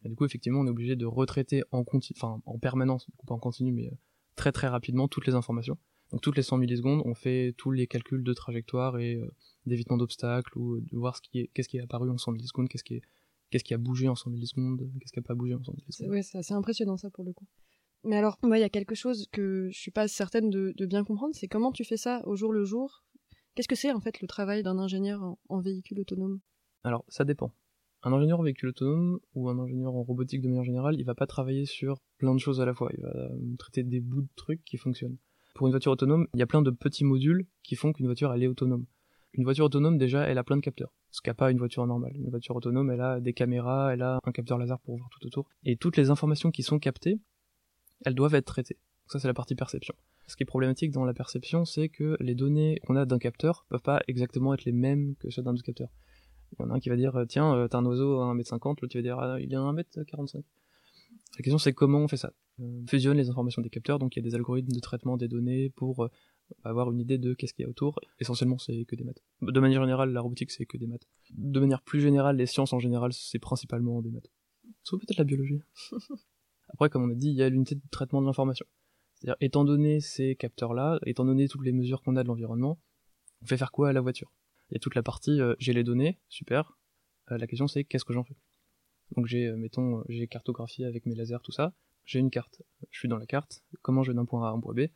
Et 0.03 0.09
du 0.09 0.15
coup, 0.15 0.25
effectivement, 0.25 0.59
on 0.59 0.67
est 0.67 0.71
obligé 0.71 0.95
de 0.95 1.05
retraiter 1.05 1.63
en 1.71 1.83
continu, 1.83 2.17
enfin 2.17 2.41
en 2.45 2.57
permanence, 2.57 3.07
pas 3.27 3.33
en 3.35 3.39
continu, 3.39 3.71
mais 3.71 3.87
euh, 3.87 3.95
très 4.35 4.51
très 4.51 4.67
rapidement 4.67 5.07
toutes 5.07 5.27
les 5.27 5.35
informations. 5.35 5.77
Donc 6.13 6.21
toutes 6.21 6.37
les 6.37 6.43
100 6.43 6.57
millisecondes, 6.57 7.01
on 7.05 7.15
fait 7.15 7.55
tous 7.57 7.71
les 7.71 7.87
calculs 7.87 8.23
de 8.23 8.33
trajectoire 8.33 8.99
et 8.99 9.15
euh, 9.15 9.27
d'évitement 9.65 9.97
d'obstacles 9.97 10.55
ou 10.55 10.79
de 10.79 10.95
voir 10.95 11.15
ce 11.15 11.21
qui 11.23 11.39
est, 11.39 11.47
qu'est-ce 11.55 11.67
qui 11.67 11.77
est 11.77 11.81
apparu 11.81 12.07
en 12.11 12.19
100 12.19 12.33
millisecondes, 12.33 12.69
qu'est-ce 12.69 12.83
qui 12.83 12.93
est, 12.93 13.01
qu'est-ce 13.49 13.63
qui 13.63 13.73
a 13.73 13.79
bougé 13.79 14.07
en 14.07 14.13
100 14.13 14.29
millisecondes, 14.29 14.79
qu'est-ce 14.99 15.11
qui 15.11 15.17
a 15.17 15.23
pas 15.23 15.33
bougé 15.33 15.55
en 15.55 15.63
100 15.63 15.73
millisecondes. 15.73 16.09
Ouais, 16.11 16.21
c'est 16.21 16.37
assez 16.37 16.53
impressionnant 16.53 16.97
ça 16.97 17.09
pour 17.09 17.23
le 17.23 17.33
coup. 17.33 17.47
Mais 18.03 18.15
alors, 18.15 18.37
moi, 18.43 18.59
il 18.59 18.61
y 18.61 18.63
a 18.63 18.69
quelque 18.69 18.93
chose 18.93 19.27
que 19.31 19.69
je 19.71 19.79
suis 19.79 19.89
pas 19.89 20.07
certaine 20.07 20.51
de, 20.51 20.85
bien 20.85 21.03
comprendre, 21.03 21.33
c'est 21.33 21.47
comment 21.47 21.71
tu 21.71 21.83
fais 21.83 21.97
ça 21.97 22.21
au 22.27 22.35
jour 22.35 22.53
le 22.53 22.63
jour? 22.63 23.03
Qu'est-ce 23.55 23.67
que 23.67 23.75
c'est 23.75 23.91
en 23.91 23.99
fait 23.99 24.21
le 24.21 24.27
travail 24.27 24.61
d'un 24.61 24.77
ingénieur 24.77 25.35
en 25.49 25.61
véhicule 25.61 25.99
autonome? 25.99 26.41
Alors, 26.83 27.05
ça 27.07 27.25
dépend 27.25 27.51
un 28.03 28.13
ingénieur 28.13 28.39
en 28.39 28.43
véhicule 28.43 28.69
autonome 28.69 29.19
ou 29.33 29.49
un 29.49 29.57
ingénieur 29.57 29.95
en 29.95 30.03
robotique 30.03 30.41
de 30.41 30.47
manière 30.49 30.65
générale, 30.65 30.95
il 30.99 31.05
va 31.05 31.15
pas 31.15 31.25
travailler 31.25 31.65
sur 31.65 31.97
plein 32.17 32.35
de 32.35 32.39
choses 32.39 32.59
à 32.59 32.65
la 32.65 32.73
fois. 32.73 32.91
Il 32.95 33.01
va 33.01 33.09
euh, 33.09 33.55
traiter 33.57 33.81
des 33.81 34.01
bouts 34.01 34.23
de 34.23 34.29
trucs 34.35 34.63
qui 34.65 34.75
fonctionnent. 34.75 35.17
Pour 35.53 35.67
une 35.67 35.71
voiture 35.71 35.91
autonome, 35.91 36.27
il 36.33 36.39
y 36.39 36.43
a 36.43 36.47
plein 36.47 36.61
de 36.61 36.71
petits 36.71 37.03
modules 37.03 37.45
qui 37.61 37.75
font 37.75 37.93
qu'une 37.93 38.07
voiture 38.07 38.33
elle 38.33 38.43
est 38.43 38.47
autonome. 38.47 38.85
Une 39.33 39.43
voiture 39.43 39.65
autonome 39.65 39.97
déjà, 39.97 40.27
elle 40.27 40.37
a 40.37 40.43
plein 40.43 40.57
de 40.57 40.61
capteurs. 40.61 40.93
Ce 41.11 41.21
qu'a 41.21 41.33
pas 41.33 41.51
une 41.51 41.57
voiture 41.57 41.85
normale. 41.85 42.15
Une 42.15 42.29
voiture 42.29 42.55
autonome, 42.55 42.91
elle 42.91 43.01
a 43.01 43.19
des 43.19 43.33
caméras, 43.33 43.93
elle 43.93 44.01
a 44.01 44.19
un 44.23 44.31
capteur 44.31 44.57
laser 44.57 44.79
pour 44.79 44.97
voir 44.97 45.09
tout 45.09 45.25
autour. 45.25 45.49
Et 45.63 45.75
toutes 45.75 45.97
les 45.97 46.09
informations 46.09 46.51
qui 46.51 46.63
sont 46.63 46.79
captées, 46.79 47.19
elles 48.05 48.15
doivent 48.15 48.35
être 48.35 48.45
traitées. 48.45 48.77
ça 49.07 49.19
c'est 49.19 49.27
la 49.27 49.33
partie 49.33 49.55
perception. 49.55 49.95
Ce 50.27 50.35
qui 50.35 50.43
est 50.43 50.45
problématique 50.45 50.91
dans 50.91 51.05
la 51.05 51.13
perception, 51.13 51.65
c'est 51.65 51.89
que 51.89 52.15
les 52.19 52.35
données 52.35 52.79
qu'on 52.85 52.95
a 52.95 53.05
d'un 53.05 53.19
capteur 53.19 53.65
peuvent 53.69 53.81
pas 53.81 54.01
exactement 54.07 54.53
être 54.53 54.65
les 54.65 54.71
mêmes 54.71 55.15
que 55.19 55.29
celles 55.29 55.43
d'un 55.43 55.53
autre 55.53 55.63
capteur. 55.63 55.89
Il 56.51 56.63
y 56.63 56.65
en 56.65 56.69
a 56.69 56.75
un 56.75 56.79
qui 56.79 56.89
va 56.89 56.95
dire 56.95 57.15
euh, 57.15 57.25
tiens, 57.25 57.53
euh, 57.55 57.67
t'as 57.67 57.79
un 57.79 57.85
oiseau 57.85 58.21
à 58.21 58.33
1m50, 58.33 58.81
l'autre 58.81 58.87
qui 58.87 58.97
va 58.97 59.01
dire 59.01 59.19
ah, 59.19 59.39
il 59.39 59.51
est 59.51 59.55
à 59.55 59.59
1m45. 59.59 60.35
La 60.35 61.43
question 61.43 61.57
c'est 61.57 61.73
comment 61.73 61.99
on 61.99 62.07
fait 62.07 62.17
ça? 62.17 62.31
Fusionne 62.87 63.17
les 63.17 63.29
informations 63.29 63.61
des 63.61 63.69
capteurs, 63.69 63.99
donc 63.99 64.15
il 64.15 64.19
y 64.19 64.25
a 64.25 64.29
des 64.29 64.35
algorithmes 64.35 64.71
de 64.71 64.79
traitement 64.79 65.17
des 65.17 65.27
données 65.27 65.69
pour 65.69 66.03
euh, 66.03 66.09
avoir 66.63 66.91
une 66.91 66.99
idée 66.99 67.17
de 67.17 67.33
qu'est-ce 67.33 67.53
qu'il 67.53 67.63
y 67.63 67.65
a 67.65 67.69
autour. 67.69 67.99
Essentiellement 68.19 68.57
c'est 68.57 68.85
que 68.85 68.95
des 68.95 69.03
maths. 69.03 69.23
De 69.41 69.59
manière 69.59 69.81
générale, 69.81 70.11
la 70.11 70.21
robotique 70.21 70.51
c'est 70.51 70.65
que 70.65 70.77
des 70.77 70.87
maths. 70.87 71.07
De 71.31 71.59
manière 71.59 71.81
plus 71.81 72.01
générale, 72.01 72.37
les 72.37 72.45
sciences 72.45 72.73
en 72.73 72.79
général 72.79 73.11
c'est 73.13 73.39
principalement 73.39 74.01
des 74.01 74.11
maths. 74.11 74.29
Sauf 74.83 74.99
peut-être 74.99 75.17
la 75.17 75.23
biologie. 75.23 75.61
Après, 76.69 76.89
comme 76.89 77.03
on 77.03 77.11
a 77.11 77.15
dit, 77.15 77.29
il 77.29 77.35
y 77.35 77.43
a 77.43 77.49
l'unité 77.49 77.75
de 77.75 77.81
traitement 77.91 78.21
de 78.21 78.25
l'information. 78.25 78.65
C'est-à-dire, 79.15 79.35
étant 79.41 79.63
donné 79.63 79.99
ces 79.99 80.35
capteurs-là, 80.35 80.99
étant 81.05 81.25
donné 81.25 81.47
toutes 81.47 81.63
les 81.63 81.71
mesures 81.71 82.01
qu'on 82.01 82.15
a 82.15 82.23
de 82.23 82.27
l'environnement, 82.27 82.79
on 83.41 83.45
fait 83.45 83.57
faire 83.57 83.71
quoi 83.71 83.89
à 83.89 83.93
la 83.93 84.01
voiture? 84.01 84.31
Il 84.69 84.75
y 84.75 84.77
a 84.77 84.79
toute 84.79 84.95
la 84.95 85.03
partie 85.03 85.39
euh, 85.41 85.55
j'ai 85.59 85.73
les 85.73 85.83
données, 85.83 86.19
super. 86.29 86.77
Euh, 87.31 87.37
la 87.37 87.47
question 87.47 87.67
c'est 87.67 87.83
qu'est-ce 87.83 88.05
que 88.05 88.13
j'en 88.13 88.23
fais? 88.23 88.35
Donc 89.15 89.27
j'ai, 89.27 89.47
euh, 89.47 89.55
mettons, 89.55 90.03
j'ai 90.09 90.27
cartographié 90.27 90.85
avec 90.85 91.05
mes 91.05 91.15
lasers, 91.15 91.41
tout 91.43 91.51
ça. 91.51 91.73
J'ai 92.05 92.19
une 92.19 92.29
carte. 92.29 92.61
Je 92.91 92.99
suis 92.99 93.07
dans 93.07 93.17
la 93.17 93.25
carte. 93.25 93.63
Comment 93.81 94.03
je 94.03 94.11
vais 94.11 94.15
d'un 94.15 94.25
point 94.25 94.45
A 94.45 94.49
à 94.49 94.51
un 94.51 94.59
point 94.59 94.73
B? 94.73 94.87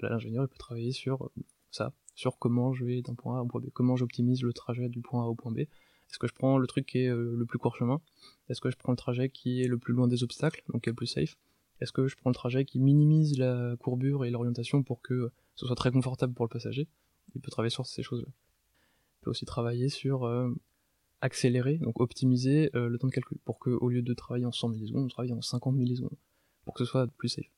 Là, 0.00 0.10
l'ingénieur 0.10 0.44
il 0.44 0.48
peut 0.48 0.58
travailler 0.58 0.92
sur 0.92 1.30
ça, 1.70 1.92
sur 2.14 2.38
comment 2.38 2.72
je 2.72 2.84
vais 2.84 3.02
d'un 3.02 3.14
point 3.14 3.36
A 3.36 3.38
à 3.38 3.42
un 3.42 3.46
point 3.46 3.60
B, 3.60 3.66
comment 3.72 3.96
j'optimise 3.96 4.42
le 4.42 4.52
trajet 4.52 4.88
du 4.88 5.00
point 5.00 5.24
A 5.24 5.26
au 5.26 5.34
point 5.34 5.52
B? 5.52 5.58
Est-ce 5.58 6.18
que 6.18 6.26
je 6.26 6.34
prends 6.34 6.58
le 6.58 6.66
truc 6.66 6.86
qui 6.86 6.98
est 6.98 7.08
le 7.08 7.44
plus 7.46 7.58
court 7.58 7.76
chemin? 7.76 8.00
Est-ce 8.48 8.60
que 8.60 8.70
je 8.70 8.76
prends 8.76 8.92
le 8.92 8.96
trajet 8.96 9.30
qui 9.30 9.62
est 9.62 9.68
le 9.68 9.78
plus 9.78 9.94
loin 9.94 10.08
des 10.08 10.22
obstacles, 10.22 10.62
donc 10.68 10.82
qui 10.82 10.90
est 10.90 10.92
le 10.92 10.96
plus 10.96 11.06
safe? 11.06 11.36
Est-ce 11.80 11.92
que 11.92 12.06
je 12.06 12.16
prends 12.16 12.30
le 12.30 12.34
trajet 12.34 12.64
qui 12.64 12.78
minimise 12.78 13.38
la 13.38 13.76
courbure 13.80 14.24
et 14.24 14.30
l'orientation 14.30 14.82
pour 14.82 15.00
que 15.00 15.32
ce 15.56 15.66
soit 15.66 15.74
très 15.74 15.90
confortable 15.90 16.34
pour 16.34 16.44
le 16.44 16.50
passager? 16.50 16.86
Il 17.34 17.40
peut 17.40 17.50
travailler 17.50 17.70
sur 17.70 17.86
ces 17.86 18.02
choses-là. 18.02 18.28
Peut 19.22 19.30
aussi 19.30 19.46
travailler 19.46 19.88
sur 19.88 20.24
euh, 20.24 20.52
accélérer, 21.22 21.78
donc 21.78 22.00
optimiser 22.00 22.70
euh, 22.76 22.88
le 22.88 22.98
temps 22.98 23.06
de 23.06 23.12
calcul, 23.12 23.38
pour 23.44 23.58
qu'au 23.58 23.88
lieu 23.88 24.02
de 24.02 24.14
travailler 24.14 24.44
en 24.44 24.52
100 24.52 24.68
millisecondes, 24.68 25.04
on 25.04 25.08
travaille 25.08 25.32
en 25.32 25.40
50 25.40 25.74
millisecondes, 25.74 26.16
pour 26.64 26.74
que 26.74 26.84
ce 26.84 26.90
soit 26.90 27.06
plus 27.06 27.28
safe. 27.28 27.50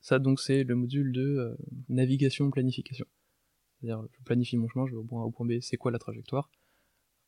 Ça 0.00 0.18
donc 0.18 0.40
c'est 0.40 0.64
le 0.64 0.74
module 0.74 1.12
de 1.12 1.22
euh, 1.22 1.56
navigation 1.88 2.50
planification. 2.50 3.06
C'est-à-dire 3.80 4.04
je 4.12 4.22
planifie 4.24 4.56
mon 4.56 4.68
chemin, 4.68 4.86
je 4.86 4.92
vais 4.92 4.98
au 4.98 5.04
point 5.04 5.22
A 5.22 5.24
au 5.24 5.30
point 5.30 5.46
B, 5.46 5.60
c'est 5.60 5.76
quoi 5.76 5.90
la 5.90 5.98
trajectoire? 5.98 6.50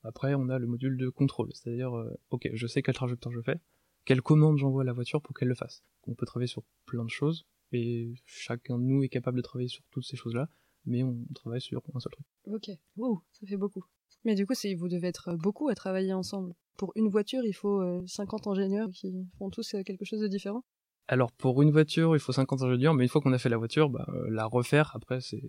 Après 0.05 0.35
on 0.35 0.49
a 0.49 0.59
le 0.59 0.67
module 0.67 0.97
de 0.97 1.09
contrôle, 1.09 1.51
c'est-à-dire 1.55 1.93
ok 2.31 2.51
je 2.53 2.67
sais 2.67 2.83
quelle 2.83 2.95
trajectoire 2.95 3.33
je 3.33 3.41
fais, 3.41 3.61
quelle 4.05 4.23
commande 4.23 4.59
j'envoie 4.59 4.83
à 4.83 4.85
la 4.85 4.93
voiture 4.93 5.23
pour 5.23 5.35
qu'elle 5.35 5.49
le 5.49 5.55
fasse. 5.55 5.85
On 6.07 6.15
peut 6.15 6.27
travailler 6.27 6.49
sur 6.49 6.63
plein 6.87 7.05
de 7.05 7.11
choses, 7.11 7.47
et 7.73 8.15
chacun 8.25 8.79
de 8.79 8.85
nous 8.85 9.03
est 9.03 9.09
capable 9.09 9.39
de 9.39 9.43
travailler 9.43 9.69
sur 9.69 9.83
toutes 9.91 10.05
ces 10.05 10.17
choses-là, 10.17 10.49
mais 10.85 11.03
on 11.03 11.25
travaille 11.35 11.61
sur 11.61 11.83
un 11.95 12.01
seul 12.01 12.13
truc. 12.13 12.27
Ok, 12.47 12.71
wow, 12.97 13.23
ça 13.33 13.47
fait 13.47 13.57
beaucoup. 13.57 13.85
Mais 14.25 14.35
du 14.35 14.47
coup, 14.47 14.55
vous 14.77 14.89
devez 14.89 15.09
être 15.09 15.35
beaucoup 15.37 15.69
à 15.69 15.75
travailler 15.75 16.13
ensemble. 16.13 16.55
Pour 16.77 16.93
une 16.97 17.09
voiture, 17.09 17.45
il 17.45 17.55
faut 17.55 17.83
50 18.07 18.47
euh, 18.47 18.51
ingénieurs 18.51 18.91
qui 18.91 19.27
font 19.39 19.51
tous 19.51 19.75
euh, 19.75 19.83
quelque 19.83 20.05
chose 20.05 20.21
de 20.21 20.29
différent? 20.29 20.65
Alors 21.09 21.33
pour 21.33 21.61
une 21.63 21.71
voiture, 21.71 22.17
il 22.17 22.21
faut 22.21 22.33
50 22.33 22.63
ingénieurs, 22.63 22.95
mais 22.95 23.05
une 23.05 23.09
fois 23.09 23.21
qu'on 23.21 23.33
a 23.33 23.39
fait 23.39 23.49
la 23.49 23.57
voiture, 23.57 23.91
bah, 23.91 24.07
la 24.29 24.47
refaire 24.47 24.93
après 24.95 25.21
c'est 25.21 25.43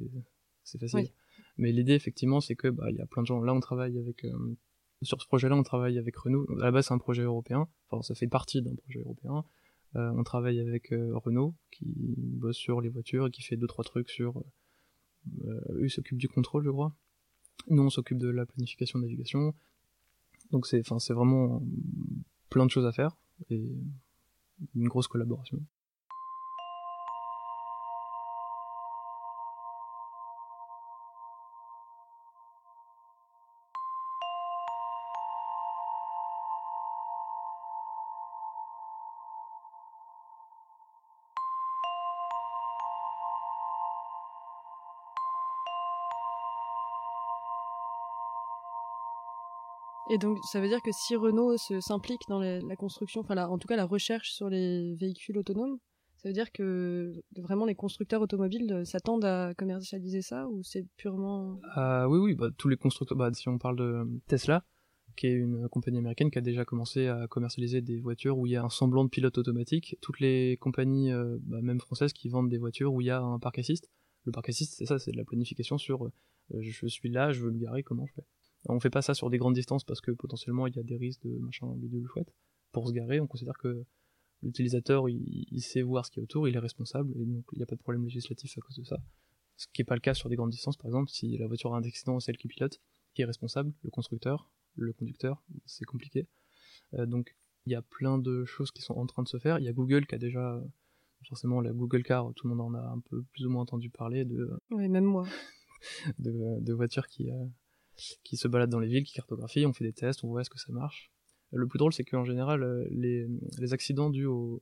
c'est 0.64 0.80
facile. 0.80 1.00
Oui. 1.00 1.12
Mais 1.58 1.72
l'idée 1.72 1.94
effectivement 1.94 2.42
c'est 2.42 2.56
que 2.56 2.68
bah 2.68 2.90
il 2.90 2.98
y 2.98 3.02
a 3.02 3.06
plein 3.06 3.22
de 3.22 3.28
gens. 3.28 3.42
Là 3.42 3.54
on 3.54 3.60
travaille 3.60 3.98
avec 3.98 4.26
euh, 4.26 4.58
sur 5.02 5.22
ce 5.22 5.28
projet-là 5.28 5.56
on 5.56 5.64
travaille 5.64 5.98
avec 5.98 6.16
Renault. 6.18 6.48
À 6.60 6.66
la 6.66 6.72
base 6.72 6.88
c'est 6.88 6.94
un 6.94 6.98
projet 6.98 7.22
européen. 7.22 7.68
Enfin 7.90 8.02
ça 8.02 8.16
fait 8.16 8.28
partie 8.28 8.62
d'un 8.62 8.76
projet 8.76 9.00
européen. 9.00 9.46
Euh, 9.96 10.12
on 10.16 10.24
travaille 10.24 10.60
avec 10.60 10.92
euh, 10.92 11.16
Renault 11.16 11.54
qui 11.72 12.16
bosse 12.18 12.58
sur 12.58 12.82
les 12.82 12.90
voitures 12.90 13.28
et 13.28 13.32
qui 13.32 13.44
fait 13.44 13.58
deux 13.58 13.68
trois 13.68 13.84
trucs 13.84 14.10
sur. 14.10 14.44
Euh, 15.46 15.62
eux 15.70 15.90
s'occupent 15.90 16.18
du 16.18 16.28
contrôle 16.28 16.66
je 16.66 16.72
crois. 16.72 16.96
Nous 17.70 17.84
on 17.84 17.90
s'occupe 17.90 18.18
de 18.18 18.30
la 18.30 18.46
planification 18.46 19.00
navigation. 19.00 19.54
Donc 20.52 20.66
c'est 20.66 20.80
enfin 20.80 21.00
c'est 21.00 21.14
vraiment 21.14 21.62
plein 22.50 22.66
de 22.66 22.72
choses 22.72 22.86
à 22.86 22.92
faire 22.92 23.16
et 23.50 23.76
une 24.76 24.88
grosse 24.88 25.08
collaboration. 25.08 25.60
Et 50.14 50.20
donc, 50.20 50.38
ça 50.52 50.62
veut 50.62 50.68
dire 50.68 50.84
que 50.84 50.92
si 50.92 51.16
Renault 51.16 51.58
s'implique 51.58 52.22
dans 52.30 52.40
la 52.40 52.76
construction, 52.76 53.22
enfin, 53.22 53.36
en 53.48 53.58
tout 53.58 53.68
cas 53.68 53.76
la 53.76 53.86
recherche 53.86 54.32
sur 54.32 54.48
les 54.48 54.94
véhicules 54.94 55.40
autonomes, 55.40 55.80
ça 56.18 56.30
veut 56.30 56.34
dire 56.34 56.52
que 56.52 57.12
vraiment 57.36 57.66
les 57.66 57.74
constructeurs 57.74 58.22
automobiles 58.22 58.72
euh, 58.72 58.86
s'attendent 58.86 59.26
à 59.26 59.56
commercialiser 59.58 60.22
ça 60.22 60.48
ou 60.48 60.62
c'est 60.62 60.86
purement. 60.98 61.60
Ah 61.74 62.08
oui, 62.08 62.20
oui, 62.20 62.36
bah, 62.36 62.50
tous 62.56 62.70
les 62.70 62.78
constructeurs, 62.78 63.18
bah, 63.18 63.34
si 63.34 63.50
on 63.50 63.58
parle 63.58 63.76
de 63.76 64.08
Tesla, 64.28 64.64
qui 65.16 65.26
est 65.26 65.34
une 65.34 65.68
compagnie 65.70 65.98
américaine 65.98 66.30
qui 66.30 66.38
a 66.38 66.42
déjà 66.42 66.64
commencé 66.64 67.08
à 67.08 67.26
commercialiser 67.28 67.82
des 67.82 68.00
voitures 68.00 68.38
où 68.38 68.46
il 68.46 68.52
y 68.52 68.56
a 68.56 68.64
un 68.64 68.70
semblant 68.70 69.06
de 69.06 69.10
pilote 69.10 69.40
automatique, 69.40 69.98
toutes 70.00 70.20
les 70.20 70.58
compagnies, 70.58 71.12
euh, 71.12 71.40
bah, 71.42 71.64
même 71.64 71.80
françaises, 71.80 72.14
qui 72.14 72.30
vendent 72.30 72.50
des 72.50 72.60
voitures 72.60 72.94
où 72.94 73.02
il 73.02 73.08
y 73.08 73.10
a 73.10 73.20
un 73.20 73.40
parc 73.40 73.58
assist, 73.58 73.90
le 74.26 74.32
parc 74.32 74.48
assist, 74.50 74.76
c'est 74.78 74.86
ça, 74.86 75.00
c'est 75.00 75.12
de 75.12 75.18
la 75.18 75.26
planification 75.26 75.80
sur 75.80 76.06
euh, 76.06 76.12
je 76.60 76.86
suis 76.86 77.10
là, 77.10 77.32
je 77.32 77.42
veux 77.42 77.50
me 77.52 77.58
garer, 77.58 77.82
comment 77.82 78.06
je 78.06 78.14
fais? 78.14 78.26
On 78.70 78.80
fait 78.80 78.90
pas 78.90 79.02
ça 79.02 79.14
sur 79.14 79.30
des 79.30 79.38
grandes 79.38 79.56
distances 79.56 79.84
parce 79.84 80.02
que 80.02 80.12
potentiellement 80.12 80.68
il 80.68 80.76
y 80.76 80.80
a 80.80 80.84
des 80.84 80.96
risques 80.96 81.24
de 81.24 81.38
machin 81.40 81.68
bidule 81.76 82.08
chouette. 82.08 82.34
Pour 82.72 82.88
se 82.88 82.94
garer, 82.94 83.20
on 83.20 83.28
considère 83.28 83.58
que 83.58 83.84
l'utilisateur 84.42 85.10
il, 85.10 85.46
il 85.52 85.62
sait 85.62 85.82
voir 85.82 86.06
ce 86.06 86.12
qu'il 86.12 86.22
y 86.22 86.24
a 86.24 86.26
autour, 86.26 86.48
il 86.48 86.56
est 86.56 86.60
responsable 86.60 87.12
et 87.16 87.26
donc 87.26 87.44
il 87.54 87.58
n'y 87.58 87.64
a 87.64 87.66
pas 87.66 87.76
de 87.76 87.82
problème 87.82 88.04
législatif 88.04 88.58
à 88.58 88.62
cause 88.62 88.78
de 88.78 88.86
ça. 88.86 88.98
Ce 89.58 89.68
qui 89.72 89.82
n'est 89.82 89.86
pas 89.86 89.96
le 89.96 90.02
cas 90.02 90.14
sur 90.14 90.30
des 90.30 90.36
grandes 90.36 90.50
distances, 90.50 90.78
par 90.78 90.88
exemple, 90.88 91.10
si 91.10 91.38
la 91.38 91.48
voiture 91.48 91.74
a 91.76 91.78
un 91.78 91.84
accident, 91.84 92.20
c'est 92.20 92.32
elle 92.32 92.38
qui 92.38 92.48
pilote, 92.48 92.82
qui 93.14 93.22
est 93.22 93.26
responsable, 93.26 93.72
le 93.84 93.92
constructeur, 93.92 94.50
le 94.76 94.94
conducteur, 94.94 95.44
c'est 95.66 95.86
compliqué. 95.86 96.28
Euh, 96.96 97.06
donc 97.06 97.36
il 97.66 97.72
y 97.72 97.76
a 97.76 97.82
plein 97.82 98.18
de 98.18 98.46
choses 98.46 98.72
qui 98.72 98.82
sont 98.82 98.96
en 98.96 99.06
train 99.06 99.24
de 99.24 99.28
se 99.28 99.38
faire. 99.38 99.60
Il 99.60 99.66
y 99.66 99.70
a 99.70 99.74
Google 99.74 100.06
qui 100.06 100.16
a 100.16 100.18
déjà, 100.18 100.62
forcément 101.28 101.62
la 101.62 101.72
Google 101.72 102.04
Car, 102.04 102.34
tout 102.34 102.48
le 102.48 102.56
monde 102.56 102.76
en 102.76 102.78
a 102.78 102.82
un 102.82 103.00
peu 103.00 103.24
plus 103.32 103.46
ou 103.46 103.50
moins 103.50 103.62
entendu 103.62 103.90
parler 103.90 104.26
de, 104.26 104.52
Oui, 104.72 104.90
même 104.90 105.06
moi. 105.06 105.26
de, 106.20 106.60
de 106.60 106.74
voitures 106.74 107.08
qui, 107.08 107.32
euh, 107.32 107.46
qui 108.24 108.38
se 108.38 108.48
baladent 108.48 108.70
dans 108.70 108.80
les 108.80 108.88
villes, 108.88 109.04
qui 109.04 109.14
cartographient, 109.14 109.66
on 109.66 109.74
fait 109.74 109.84
des 109.84 109.94
tests, 109.94 110.24
on 110.24 110.28
voit 110.28 110.42
est-ce 110.42 110.50
que 110.50 110.60
ça 110.60 110.72
marche. 110.72 111.12
Le 111.52 111.68
plus 111.68 111.78
drôle, 111.78 111.94
c'est 111.94 112.04
qu'en 112.04 112.26
général, 112.26 112.64
euh, 112.64 112.88
les, 112.90 113.74
accidents 113.74 114.10
dus 114.10 114.26
aux, 114.26 114.62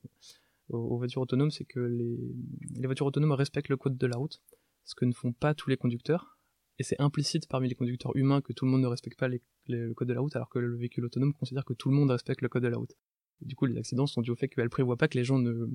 voitures 0.68 1.22
autonomes, 1.22 1.50
c'est 1.50 1.64
que 1.64 1.80
les, 1.80 2.86
voitures 2.86 3.06
autonomes 3.06 3.32
respectent 3.32 3.70
le 3.70 3.76
code 3.76 3.96
de 3.96 4.06
la 4.06 4.16
route, 4.16 4.42
ce 4.84 4.94
que 4.94 5.04
ne 5.04 5.12
font 5.12 5.32
pas 5.32 5.54
tous 5.54 5.70
les 5.70 5.76
conducteurs. 5.76 6.38
Et 6.78 6.82
c'est 6.82 7.00
implicite 7.00 7.48
parmi 7.48 7.68
les 7.68 7.74
conducteurs 7.74 8.14
humains 8.16 8.40
que 8.40 8.52
tout 8.52 8.64
le 8.64 8.70
monde 8.70 8.82
ne 8.82 8.86
respecte 8.86 9.18
pas 9.18 9.28
le 9.28 9.94
code 9.94 10.08
de 10.08 10.14
la 10.14 10.20
route, 10.20 10.34
alors 10.36 10.48
que 10.48 10.58
le 10.58 10.76
véhicule 10.76 11.04
autonome 11.04 11.32
considère 11.34 11.64
que 11.64 11.74
tout 11.74 11.88
le 11.88 11.94
monde 11.94 12.10
respecte 12.10 12.42
le 12.42 12.48
code 12.48 12.62
de 12.62 12.68
la 12.68 12.76
route. 12.76 12.96
Du 13.40 13.56
coup, 13.56 13.66
les 13.66 13.76
accidents 13.76 14.06
sont 14.06 14.22
dus 14.22 14.30
au 14.30 14.36
fait 14.36 14.48
qu'elle 14.48 14.70
prévoit 14.70 14.96
pas 14.96 15.08
que 15.08 15.18
les 15.18 15.24
gens 15.24 15.38
ne, 15.38 15.68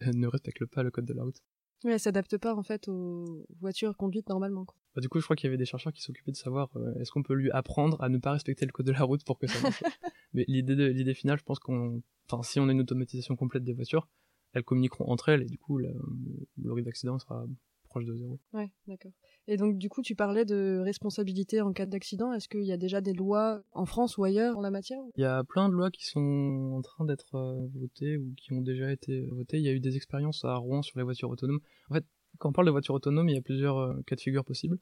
ne 0.00 0.26
respectent 0.26 0.66
pas 0.66 0.82
le 0.82 0.90
code 0.90 1.06
de 1.06 1.14
la 1.14 1.24
route. 1.24 1.42
Oui, 1.84 1.92
elle 1.92 2.00
s'adapte 2.00 2.36
pas 2.38 2.54
en 2.54 2.62
fait 2.62 2.88
aux 2.88 3.46
voitures 3.60 3.96
conduites 3.96 4.28
normalement. 4.28 4.64
Quoi. 4.64 4.76
Bah, 4.94 5.02
du 5.02 5.08
coup, 5.08 5.20
je 5.20 5.24
crois 5.24 5.36
qu'il 5.36 5.46
y 5.46 5.50
avait 5.50 5.58
des 5.58 5.66
chercheurs 5.66 5.92
qui 5.92 6.02
s'occupaient 6.02 6.32
de 6.32 6.36
savoir 6.36 6.70
euh, 6.76 6.94
est-ce 7.00 7.10
qu'on 7.10 7.22
peut 7.22 7.34
lui 7.34 7.50
apprendre 7.50 8.00
à 8.02 8.08
ne 8.08 8.18
pas 8.18 8.32
respecter 8.32 8.64
le 8.64 8.72
code 8.72 8.86
de 8.86 8.92
la 8.92 9.02
route 9.02 9.24
pour 9.24 9.38
que 9.38 9.46
ça 9.46 9.60
marche. 9.60 9.82
Mais 10.32 10.44
l'idée, 10.48 11.14
finale, 11.14 11.38
je 11.38 11.44
pense 11.44 11.58
qu'on, 11.58 12.02
enfin, 12.30 12.42
si 12.42 12.60
on 12.60 12.68
a 12.68 12.72
une 12.72 12.80
automatisation 12.80 13.36
complète 13.36 13.62
des 13.62 13.74
voitures, 13.74 14.08
elles 14.52 14.64
communiqueront 14.64 15.10
entre 15.10 15.28
elles 15.28 15.42
et 15.42 15.46
du 15.46 15.58
coup, 15.58 15.78
le 15.78 16.72
risque 16.72 16.86
d'accident 16.86 17.18
sera 17.18 17.46
proche 17.96 18.04
de 18.04 18.14
zéro. 18.14 18.38
Ouais, 18.52 18.70
d'accord. 18.86 19.12
Et 19.48 19.56
donc, 19.56 19.78
du 19.78 19.88
coup, 19.88 20.02
tu 20.02 20.14
parlais 20.14 20.44
de 20.44 20.80
responsabilité 20.84 21.62
en 21.62 21.72
cas 21.72 21.86
d'accident. 21.86 22.32
Est-ce 22.32 22.48
qu'il 22.48 22.64
y 22.64 22.72
a 22.72 22.76
déjà 22.76 23.00
des 23.00 23.14
lois 23.14 23.62
en 23.72 23.86
France 23.86 24.18
ou 24.18 24.24
ailleurs 24.24 24.58
en 24.58 24.60
la 24.60 24.70
matière 24.70 25.00
Il 25.16 25.22
y 25.22 25.24
a 25.24 25.42
plein 25.44 25.68
de 25.68 25.74
lois 25.74 25.90
qui 25.90 26.04
sont 26.04 26.72
en 26.74 26.82
train 26.82 27.06
d'être 27.06 27.34
euh, 27.34 27.66
votées 27.74 28.18
ou 28.18 28.34
qui 28.36 28.52
ont 28.52 28.60
déjà 28.60 28.92
été 28.92 29.26
votées. 29.28 29.58
Il 29.58 29.64
y 29.64 29.68
a 29.68 29.72
eu 29.72 29.80
des 29.80 29.96
expériences 29.96 30.44
à 30.44 30.56
Rouen 30.56 30.82
sur 30.82 30.98
les 30.98 31.04
voitures 31.04 31.30
autonomes. 31.30 31.60
En 31.90 31.94
fait, 31.94 32.04
quand 32.38 32.50
on 32.50 32.52
parle 32.52 32.66
de 32.66 32.72
voitures 32.72 32.94
autonomes, 32.94 33.28
il 33.30 33.34
y 33.34 33.38
a 33.38 33.42
plusieurs 33.42 33.78
euh, 33.78 34.02
cas 34.06 34.16
de 34.16 34.20
figure 34.20 34.44
possibles, 34.44 34.78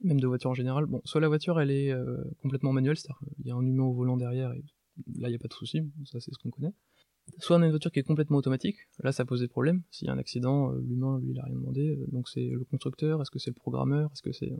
même 0.00 0.18
de 0.18 0.26
voitures 0.26 0.50
en 0.50 0.54
général. 0.54 0.86
Bon, 0.86 1.00
soit 1.04 1.20
la 1.20 1.28
voiture, 1.28 1.60
elle 1.60 1.70
est 1.70 1.92
euh, 1.92 2.24
complètement 2.42 2.72
manuelle, 2.72 2.96
c'est-à-dire 2.96 3.20
qu'il 3.36 3.46
y 3.46 3.50
a 3.52 3.54
un 3.54 3.64
humain 3.64 3.84
au 3.84 3.92
volant 3.92 4.16
derrière 4.16 4.52
et 4.52 4.64
là, 5.18 5.28
il 5.28 5.30
n'y 5.30 5.36
a 5.36 5.38
pas 5.38 5.48
de 5.48 5.54
souci, 5.54 5.82
ça 6.04 6.18
c'est 6.18 6.32
ce 6.32 6.38
qu'on 6.42 6.50
connaît. 6.50 6.72
Soit 7.38 7.56
on 7.56 7.62
a 7.62 7.64
une 7.64 7.70
voiture 7.70 7.90
qui 7.90 8.00
est 8.00 8.04
complètement 8.04 8.38
automatique, 8.38 8.76
là 9.00 9.12
ça 9.12 9.24
pose 9.24 9.40
des 9.40 9.48
problèmes. 9.48 9.82
S'il 9.90 10.06
y 10.06 10.10
a 10.10 10.12
un 10.12 10.18
accident, 10.18 10.72
euh, 10.72 10.80
l'humain, 10.80 11.18
lui, 11.20 11.30
il 11.32 11.38
a 11.38 11.44
rien 11.44 11.54
demandé. 11.54 11.90
euh, 11.90 12.06
donc 12.12 12.28
c'est 12.28 12.48
le 12.48 12.64
constructeur, 12.64 13.20
est-ce 13.20 13.30
que 13.30 13.38
c'est 13.38 13.50
le 13.50 13.54
programmeur, 13.54 14.10
est-ce 14.12 14.22
que 14.22 14.32
c'est 14.32 14.52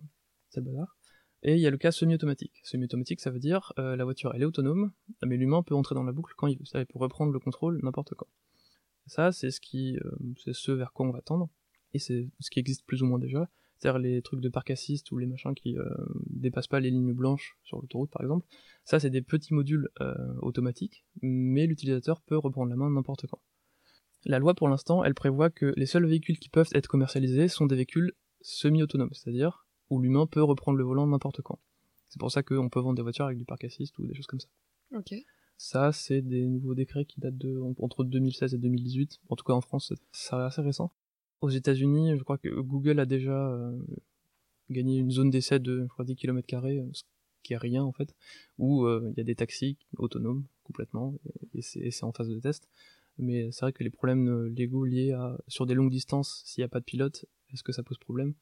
c'est 0.49 0.61
le 0.61 0.67
bazar 0.67 0.97
et 1.43 1.55
il 1.55 1.61
y 1.61 1.67
a 1.67 1.71
le 1.71 1.79
cas 1.79 1.91
semi-automatique. 1.91 2.61
Semi-automatique, 2.65 3.21
ça 3.21 3.31
veut 3.31 3.39
dire 3.39 3.73
euh, 3.79 3.97
la 3.97 4.05
voiture 4.05 4.35
elle 4.35 4.43
est 4.43 4.45
autonome, 4.45 4.93
mais 5.25 5.39
l'humain 5.39 5.63
peut 5.63 5.75
entrer 5.75 5.95
dans 5.95 6.03
la 6.03 6.13
boucle 6.13 6.35
quand 6.37 6.49
il 6.49 6.59
veut. 6.59 6.67
Ça, 6.67 6.85
peut 6.85 6.99
reprendre 6.99 7.33
le 7.33 7.39
contrôle 7.39 7.81
n'importe 7.83 8.13
quand. 8.15 8.27
Ça, 9.07 9.33
c'est 9.33 9.51
ce 9.51 9.59
qui, 9.59 9.97
c'est 10.45 10.53
ce 10.53 10.71
vers 10.71 10.93
quoi 10.93 11.07
on 11.07 11.13
va 11.13 11.23
tendre, 11.23 11.49
et 11.95 11.99
c'est 11.99 12.29
ce 12.41 12.51
qui 12.51 12.59
existe 12.59 12.85
plus 12.85 13.03
ou 13.03 13.07
moins 13.07 13.19
déjà. 13.19 13.49
C'est-à-dire 13.81 13.99
les 13.99 14.21
trucs 14.21 14.41
de 14.41 14.49
parc 14.51 14.71
assist 14.71 15.11
ou 15.11 15.17
les 15.19 15.27
machins 15.27 15.55
qui 15.55 15.79
euh, 15.79 15.85
dépassent 16.27 16.67
pas 16.69 16.81
les 16.81 16.91
lignes 16.91 17.15
blanches 17.15 17.57
sur 17.63 17.81
l'autoroute 17.81 18.11
par 18.11 18.21
exemple. 18.23 18.47
Ça, 18.85 19.01
c'est 19.01 19.09
des 19.11 19.23
petits 19.23 19.55
modules 19.55 19.89
euh, 20.01 20.15
automatiques, 20.43 21.05
mais 21.23 21.67
l'utilisateur 21.67 22.21
peut 22.21 22.37
reprendre 22.37 22.69
la 22.71 22.77
main 22.77 22.91
n'importe 22.91 23.27
quand. 23.27 23.41
La 24.27 24.39
loi 24.39 24.55
pour 24.55 24.69
l'instant, 24.69 25.03
elle 25.03 25.15
prévoit 25.15 25.49
que 25.49 25.73
les 25.77 25.87
seuls 25.87 26.05
véhicules 26.07 26.39
qui 26.39 26.51
peuvent 26.51 26.69
être 26.75 26.89
commercialisés 26.89 27.49
sont 27.49 27.65
des 27.67 27.75
véhicules 27.77 28.13
semi-autonomes, 28.43 29.13
c'est-à-dire 29.15 29.67
où 29.89 29.99
l'humain 30.01 30.27
peut 30.27 30.43
reprendre 30.43 30.77
le 30.77 30.85
volant 30.85 31.07
n'importe 31.07 31.41
quand. 31.41 31.59
C'est 32.11 32.19
pour 32.21 32.31
ça 32.31 32.43
qu'on 32.43 32.69
peut 32.69 32.81
vendre 32.81 32.97
des 32.97 33.03
voitures 33.03 33.25
avec 33.25 33.39
du 33.39 33.45
parc 33.47 33.65
assist 33.65 33.99
ou 33.99 34.07
des 34.07 34.15
choses 34.15 34.27
comme 34.27 34.41
ça. 34.41 34.49
Ok. 34.95 35.15
Ça, 35.57 35.93
c'est 35.93 36.23
des 36.23 36.47
nouveaux 36.47 36.75
décrets 36.75 37.05
qui 37.05 37.21
datent 37.21 37.37
de 37.39 37.59
entre 37.79 38.05
2016 38.05 38.55
et 38.55 38.59
2018. 38.59 39.21
En 39.29 39.37
tout 39.37 39.45
cas, 39.45 39.53
en 39.53 39.61
France, 39.61 39.89
c'est- 39.89 40.03
c'est 40.13 40.35
assez 40.37 40.61
récent. 40.63 40.93
Aux 41.41 41.49
États-Unis, 41.51 42.17
je 42.19 42.23
crois 42.23 42.39
que 42.39 42.49
Google 42.61 43.01
a 43.01 43.07
déjà 43.07 43.51
euh, 43.53 43.79
gagné 44.69 44.99
une 44.99 45.11
zone 45.11 45.31
d'essai 45.31 45.59
de 45.59 45.83
je 45.83 45.87
crois, 45.89 46.05
10 46.05 46.17
km, 46.17 46.47
ce 46.93 47.03
qui 47.43 47.55
est 47.55 47.57
rien 47.57 47.83
en 47.83 47.93
fait, 47.93 48.15
où 48.59 48.85
euh, 48.85 49.11
il 49.13 49.19
y 49.19 49.21
a 49.21 49.25
des 49.25 49.35
taxis 49.35 49.79
autonomes 49.97 50.45
complètement, 50.65 51.15
et, 51.55 51.61
et 51.77 51.91
c'est 51.91 52.05
en 52.05 52.13
phase 52.13 52.29
de 52.29 52.39
test. 52.39 52.69
Mais 53.19 53.51
c'est 53.53 53.63
vrai 53.63 53.73
que 53.73 53.83
les 53.83 53.91
problèmes 53.91 54.29
euh, 54.29 54.49
légaux 54.49 54.85
liés 54.85 55.13
à 55.13 55.39
sur 55.49 55.67
des 55.67 55.75
longues 55.75 55.91
distances, 55.91 56.43
s'il 56.45 56.63
n'y 56.63 56.67
a 56.67 56.69
pas 56.69 56.81
de 56.81 56.85
pilote, 56.85 57.25
est-ce 57.53 57.63
que 57.63 57.73
ça 57.73 57.83
pose 57.83 57.99
problème? 57.99 58.35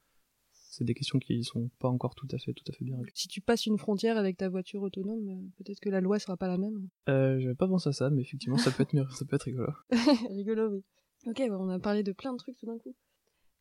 C'est 0.53 0.85
des 0.85 0.95
questions 0.95 1.19
qui 1.19 1.43
sont 1.43 1.71
pas 1.81 1.89
encore 1.89 2.15
tout 2.15 2.29
à 2.31 2.39
fait 2.39 2.53
tout 2.53 2.65
à 2.69 2.73
fait 2.73 2.85
bien 2.85 2.97
réglées. 2.97 3.11
Si 3.15 3.27
tu 3.27 3.41
passes 3.41 3.67
une 3.67 3.79
frontière 3.79 4.17
avec 4.17 4.37
ta 4.37 4.49
voiture 4.49 4.83
autonome, 4.83 5.29
euh, 5.31 5.49
peut-être 5.57 5.81
que 5.81 5.89
la 5.89 6.01
loi 6.01 6.19
sera 6.19 6.37
pas 6.37 6.47
la 6.47 6.59
même. 6.59 6.89
Euh, 7.09 7.41
J'avais 7.41 7.55
pas 7.55 7.67
pensé 7.67 7.89
à 7.89 7.93
ça, 7.93 8.11
mais 8.11 8.23
effectivement, 8.23 8.59
ça 8.59 8.71
peut 8.71 8.83
être 8.83 8.93
mieux- 8.95 9.07
ça 9.11 9.25
peut 9.25 9.37
être 9.37 9.45
rigolo. 9.45 9.73
Rigolo, 10.31 10.69
oui. 10.71 10.85
Ok, 11.29 11.43
bah, 11.49 11.59
on 11.61 11.69
a 11.69 11.79
parlé 11.79 12.03
de 12.03 12.13
plein 12.13 12.33
de 12.33 12.39
trucs 12.39 12.57
tout 12.57 12.67
d'un 12.67 12.79
coup. 12.79 12.95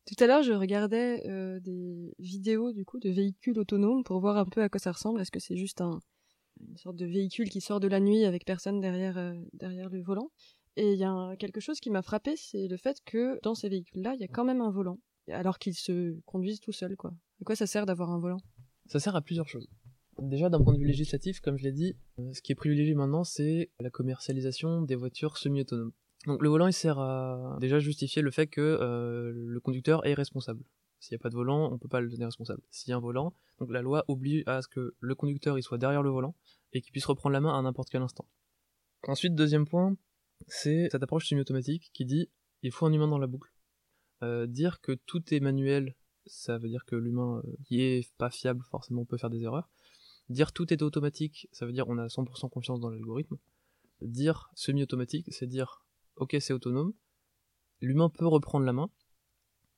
Tout 0.06 0.24
à 0.24 0.26
l'heure, 0.26 0.42
je 0.42 0.52
regardais 0.52 1.22
euh, 1.28 1.60
des 1.60 2.14
vidéos 2.18 2.72
du 2.72 2.86
coup 2.86 2.98
de 2.98 3.10
véhicules 3.10 3.58
autonomes 3.58 4.04
pour 4.04 4.20
voir 4.20 4.38
un 4.38 4.46
peu 4.46 4.62
à 4.62 4.70
quoi 4.70 4.80
ça 4.80 4.90
ressemble. 4.90 5.20
Est-ce 5.20 5.30
que 5.30 5.38
c'est 5.38 5.56
juste 5.56 5.82
un, 5.82 6.00
une 6.66 6.78
sorte 6.78 6.96
de 6.96 7.04
véhicule 7.04 7.50
qui 7.50 7.60
sort 7.60 7.78
de 7.78 7.88
la 7.88 8.00
nuit 8.00 8.24
avec 8.24 8.46
personne 8.46 8.80
derrière, 8.80 9.18
euh, 9.18 9.34
le 9.60 10.02
volant? 10.02 10.30
Et 10.76 10.92
il 10.92 10.98
y 10.98 11.04
a 11.04 11.36
quelque 11.36 11.60
chose 11.60 11.78
qui 11.80 11.90
m'a 11.90 12.00
frappé, 12.00 12.36
c'est 12.36 12.68
le 12.68 12.76
fait 12.78 12.98
que 13.04 13.38
dans 13.42 13.54
ces 13.54 13.68
véhicules-là, 13.68 14.14
il 14.14 14.20
y 14.20 14.24
a 14.24 14.28
quand 14.28 14.44
même 14.44 14.62
un 14.62 14.70
volant, 14.70 14.98
alors 15.30 15.58
qu'ils 15.58 15.74
se 15.74 16.18
conduisent 16.24 16.60
tout 16.60 16.72
seuls, 16.72 16.96
quoi. 16.96 17.10
À 17.42 17.44
quoi 17.44 17.56
ça 17.56 17.66
sert 17.66 17.84
d'avoir 17.84 18.10
un 18.10 18.18
volant? 18.18 18.38
Ça 18.86 19.00
sert 19.00 19.14
à 19.14 19.20
plusieurs 19.20 19.48
choses. 19.48 19.68
Déjà, 20.18 20.48
d'un 20.48 20.62
point 20.62 20.72
de 20.72 20.78
vue 20.78 20.86
législatif, 20.86 21.40
comme 21.40 21.58
je 21.58 21.64
l'ai 21.64 21.72
dit, 21.72 21.96
euh, 22.18 22.32
ce 22.32 22.40
qui 22.40 22.52
est 22.52 22.54
privilégié 22.54 22.94
maintenant, 22.94 23.24
c'est 23.24 23.70
la 23.78 23.90
commercialisation 23.90 24.82
des 24.82 24.94
voitures 24.94 25.36
semi-autonomes. 25.36 25.92
Donc 26.28 26.42
le 26.42 26.50
volant, 26.50 26.66
il 26.66 26.74
sert 26.74 26.98
à 26.98 27.56
déjà 27.58 27.78
justifier 27.78 28.20
le 28.20 28.30
fait 28.30 28.46
que 28.46 28.60
euh, 28.60 29.32
le 29.34 29.60
conducteur 29.60 30.06
est 30.06 30.12
responsable. 30.12 30.62
S'il 31.00 31.14
n'y 31.14 31.20
a 31.20 31.22
pas 31.22 31.30
de 31.30 31.34
volant, 31.34 31.72
on 31.72 31.78
peut 31.78 31.88
pas 31.88 32.02
le 32.02 32.10
tenir 32.10 32.26
responsable. 32.26 32.60
S'il 32.70 32.90
y 32.90 32.92
a 32.92 32.96
un 32.96 33.00
volant, 33.00 33.32
donc 33.58 33.70
la 33.72 33.80
loi 33.80 34.04
oblige 34.08 34.42
à 34.46 34.60
ce 34.60 34.68
que 34.68 34.94
le 35.00 35.14
conducteur 35.14 35.56
il 35.56 35.62
soit 35.62 35.78
derrière 35.78 36.02
le 36.02 36.10
volant 36.10 36.34
et 36.74 36.82
qu'il 36.82 36.92
puisse 36.92 37.06
reprendre 37.06 37.32
la 37.32 37.40
main 37.40 37.58
à 37.58 37.62
n'importe 37.62 37.88
quel 37.88 38.02
instant. 38.02 38.26
Ensuite, 39.06 39.34
deuxième 39.34 39.66
point, 39.66 39.96
c'est 40.48 40.88
cette 40.92 41.02
approche 41.02 41.28
semi-automatique 41.28 41.90
qui 41.94 42.04
dit 42.04 42.28
il 42.62 42.72
faut 42.72 42.84
un 42.84 42.92
humain 42.92 43.08
dans 43.08 43.18
la 43.18 43.26
boucle. 43.26 43.50
Euh, 44.22 44.46
dire 44.46 44.82
que 44.82 44.92
tout 44.92 45.32
est 45.32 45.40
manuel, 45.40 45.94
ça 46.26 46.58
veut 46.58 46.68
dire 46.68 46.84
que 46.84 46.96
l'humain 46.96 47.40
euh, 47.46 47.56
est 47.70 48.12
pas 48.18 48.28
fiable 48.28 48.62
forcément 48.70 49.06
peut 49.06 49.16
faire 49.16 49.30
des 49.30 49.40
erreurs. 49.40 49.70
Dire 50.28 50.52
tout 50.52 50.74
est 50.74 50.82
automatique, 50.82 51.48
ça 51.52 51.64
veut 51.64 51.72
dire 51.72 51.88
on 51.88 51.96
a 51.96 52.08
100% 52.08 52.50
confiance 52.50 52.80
dans 52.80 52.90
l'algorithme. 52.90 53.38
Dire 54.02 54.50
semi-automatique, 54.54 55.32
c'est 55.32 55.46
dire 55.46 55.86
ok 56.18 56.36
c'est 56.40 56.52
autonome, 56.52 56.92
l'humain 57.80 58.08
peut 58.08 58.26
reprendre 58.26 58.66
la 58.66 58.72
main, 58.72 58.90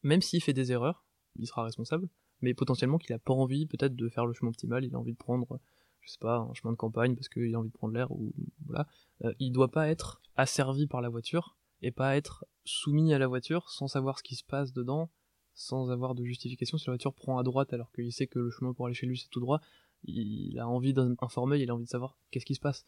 même 0.03 0.23
s'il 0.23 0.43
fait 0.43 0.53
des 0.53 0.73
erreurs, 0.73 1.05
il 1.37 1.47
sera 1.47 1.65
responsable, 1.65 2.09
mais 2.41 2.55
potentiellement 2.55 2.99
qu'il 2.99 3.13
a 3.15 3.19
pas 3.19 3.35
envie 3.35 3.67
peut-être 3.67 3.95
de 3.95 4.09
faire 4.09 4.27
le 4.27 4.33
chemin 4.33 4.51
optimal, 4.51 4.85
il 4.85 4.95
a 4.95 4.99
envie 4.99 5.13
de 5.13 5.19
prendre, 5.19 5.61
je 6.01 6.11
sais 6.11 6.19
pas, 6.19 6.39
un 6.39 6.55
chemin 6.55 6.73
de 6.73 6.79
campagne 6.79 7.15
parce 7.15 7.29
qu'il 7.29 7.55
a 7.55 7.59
envie 7.59 7.69
de 7.69 7.75
prendre 7.75 7.95
l'air 7.95 8.11
ou 8.11 8.33
voilà. 8.67 8.87
Euh, 9.25 9.33
il 9.39 9.53
doit 9.53 9.71
pas 9.71 9.89
être 9.89 10.21
asservi 10.37 10.87
par 10.87 11.01
la 11.01 11.09
voiture 11.09 11.57
et 11.83 11.91
pas 11.91 12.17
être 12.17 12.47
soumis 12.65 13.13
à 13.15 13.19
la 13.19 13.27
voiture 13.27 13.71
sans 13.71 13.89
savoir 13.89 14.19
ce 14.19 14.23
qui 14.23 14.37
se 14.37 14.45
passe 14.45 14.73
dedans, 14.73 15.11
sans 15.55 15.91
avoir 15.91 16.15
de 16.15 16.25
justification. 16.25 16.79
Si 16.79 16.87
la 16.87 16.93
voiture 16.93 17.15
prend 17.15 17.39
à 17.39 17.43
droite 17.43 17.73
alors 17.73 17.93
qu'il 17.93 18.13
sait 18.13 18.27
que 18.27 18.39
le 18.39 18.51
chemin 18.51 18.73
pour 18.73 18.87
aller 18.87 18.95
chez 18.95 19.07
lui 19.07 19.19
c'est 19.19 19.29
tout 19.29 19.41
droit, 19.41 19.61
il 20.05 20.59
a 20.59 20.67
envie 20.67 20.95
d'informer, 20.95 21.59
il 21.59 21.71
a 21.71 21.75
envie 21.75 21.85
de 21.85 21.91
savoir 21.91 22.17
qu'est-ce 22.31 22.47
qui 22.47 22.55
se 22.55 22.61
passe. 22.61 22.87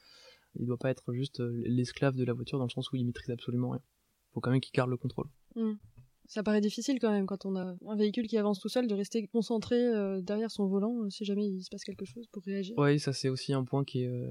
Il 0.57 0.67
doit 0.67 0.79
pas 0.79 0.91
être 0.91 1.13
juste 1.13 1.41
euh, 1.41 1.63
l'esclave 1.65 2.15
de 2.15 2.25
la 2.25 2.33
voiture 2.33 2.59
dans 2.59 2.65
le 2.65 2.71
sens 2.71 2.91
où 2.93 2.97
il 2.97 3.05
maîtrise 3.05 3.31
absolument 3.31 3.71
rien. 3.71 3.83
Faut 4.33 4.41
quand 4.41 4.51
même 4.51 4.61
qu'il 4.61 4.73
garde 4.73 4.91
le 4.91 4.97
contrôle. 4.97 5.29
Hmm. 5.55 5.75
Ça 6.27 6.43
paraît 6.43 6.61
difficile 6.61 6.99
quand 7.01 7.11
même 7.11 7.27
quand 7.27 7.45
on 7.47 7.57
a 7.57 7.77
un 7.87 7.97
véhicule 7.97 8.27
qui 8.27 8.39
avance 8.39 8.61
tout 8.61 8.69
seul 8.69 8.87
de 8.87 8.95
rester 8.95 9.27
concentré 9.27 9.77
euh, 9.77 10.21
derrière 10.21 10.51
son 10.51 10.67
volant 10.67 11.03
euh, 11.03 11.11
si 11.11 11.25
jamais 11.25 11.47
il 11.47 11.63
se 11.63 11.71
passe 11.71 11.85
quelque 11.85 12.05
chose 12.05 12.27
pour 12.29 12.43
réagir. 12.45 12.75
Oui, 12.79 12.99
ça 13.01 13.13
c'est 13.13 13.29
aussi 13.29 13.53
un 13.53 13.65
point 13.65 13.85
qui 13.85 14.03
est, 14.03 14.29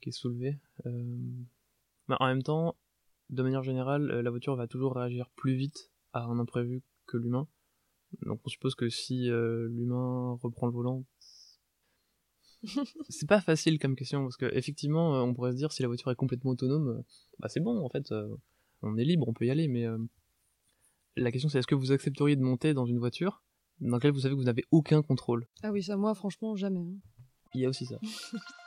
qui 0.00 0.10
est 0.10 0.12
soulevé. 0.12 0.58
Mais 0.84 2.16
en 2.20 2.26
même 2.26 2.42
temps, 2.42 2.76
de 3.30 3.42
manière 3.42 3.62
générale, 3.62 4.06
la 4.06 4.30
voiture 4.30 4.56
va 4.56 4.66
toujours 4.66 4.94
réagir 4.94 5.30
plus 5.34 5.54
vite 5.54 5.90
à 6.12 6.24
un 6.24 6.38
imprévu 6.38 6.82
que 7.06 7.16
l'humain. 7.16 7.48
Donc 8.22 8.40
on 8.44 8.48
suppose 8.48 8.74
que 8.74 8.88
si 8.88 9.26
l'humain 9.26 10.38
reprend 10.40 10.66
le 10.66 10.72
volant, 10.72 11.04
c'est 13.08 13.28
pas 13.28 13.40
facile 13.40 13.78
comme 13.78 13.96
question 13.96 14.22
parce 14.22 14.36
que 14.36 14.46
effectivement, 14.54 15.16
euh, 15.16 15.20
on 15.20 15.34
pourrait 15.34 15.52
se 15.52 15.56
dire 15.56 15.72
si 15.72 15.82
la 15.82 15.88
voiture 15.88 16.10
est 16.10 16.16
complètement 16.16 16.52
autonome, 16.52 16.88
euh, 16.88 17.02
bah 17.38 17.48
c'est 17.48 17.60
bon 17.60 17.84
en 17.84 17.88
fait, 17.88 18.12
euh, 18.12 18.34
on 18.82 18.96
est 18.96 19.04
libre, 19.04 19.28
on 19.28 19.32
peut 19.32 19.46
y 19.46 19.50
aller. 19.50 19.68
Mais 19.68 19.86
la 21.16 21.30
question 21.30 21.48
c'est 21.48 21.58
est-ce 21.58 21.66
que 21.66 21.74
vous 21.74 21.92
accepteriez 21.92 22.36
de 22.36 22.42
monter 22.42 22.74
dans 22.74 22.86
une 22.86 22.98
voiture 22.98 23.42
dans 23.80 23.96
laquelle 23.96 24.12
vous 24.12 24.20
savez 24.20 24.34
que 24.34 24.38
vous 24.38 24.46
n'avez 24.46 24.64
aucun 24.70 25.02
contrôle? 25.02 25.46
Ah 25.62 25.72
oui, 25.72 25.82
ça 25.82 25.96
moi 25.96 26.14
franchement 26.14 26.56
jamais. 26.56 26.80
Hein. 26.80 26.98
Il 27.54 27.60
y 27.60 27.66
a 27.66 27.68
aussi 27.68 27.86
ça. 27.86 27.98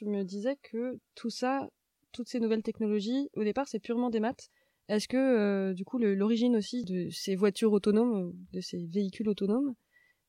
tu 0.00 0.06
me 0.06 0.24
disais 0.24 0.56
que 0.62 0.98
tout 1.14 1.28
ça, 1.28 1.68
toutes 2.12 2.28
ces 2.28 2.40
nouvelles 2.40 2.62
technologies, 2.62 3.28
au 3.34 3.44
départ, 3.44 3.68
c'est 3.68 3.80
purement 3.80 4.10
des 4.10 4.20
maths. 4.20 4.50
Est-ce 4.88 5.06
que, 5.06 5.16
euh, 5.16 5.74
du 5.74 5.84
coup, 5.84 5.98
l'origine 5.98 6.56
aussi 6.56 6.84
de 6.84 7.08
ces 7.10 7.36
voitures 7.36 7.72
autonomes, 7.72 8.32
de 8.52 8.60
ces 8.60 8.86
véhicules 8.86 9.28
autonomes, 9.28 9.74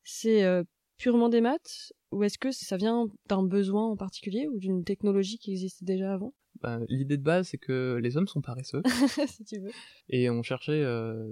c'est 0.04 0.44
euh, 0.44 0.62
purement 0.98 1.28
des 1.28 1.40
maths 1.40 1.92
Ou 2.12 2.22
est-ce 2.24 2.38
que 2.38 2.52
ça 2.52 2.76
vient 2.76 3.08
d'un 3.28 3.42
besoin 3.42 3.88
en 3.88 3.96
particulier 3.96 4.46
ou 4.46 4.58
d'une 4.58 4.84
technologie 4.84 5.38
qui 5.38 5.50
existait 5.50 5.84
déjà 5.84 6.12
avant? 6.12 6.32
Bah, 6.60 6.78
L'idée 6.88 7.16
de 7.16 7.22
base, 7.22 7.48
c'est 7.48 7.58
que 7.58 7.98
les 8.00 8.16
hommes 8.16 8.28
sont 8.28 8.40
paresseux. 8.40 8.82
si 9.26 9.44
tu 9.44 9.58
veux. 9.58 9.72
Et 10.08 10.30
on 10.30 10.42
cherchait 10.42 10.82
euh, 10.84 11.28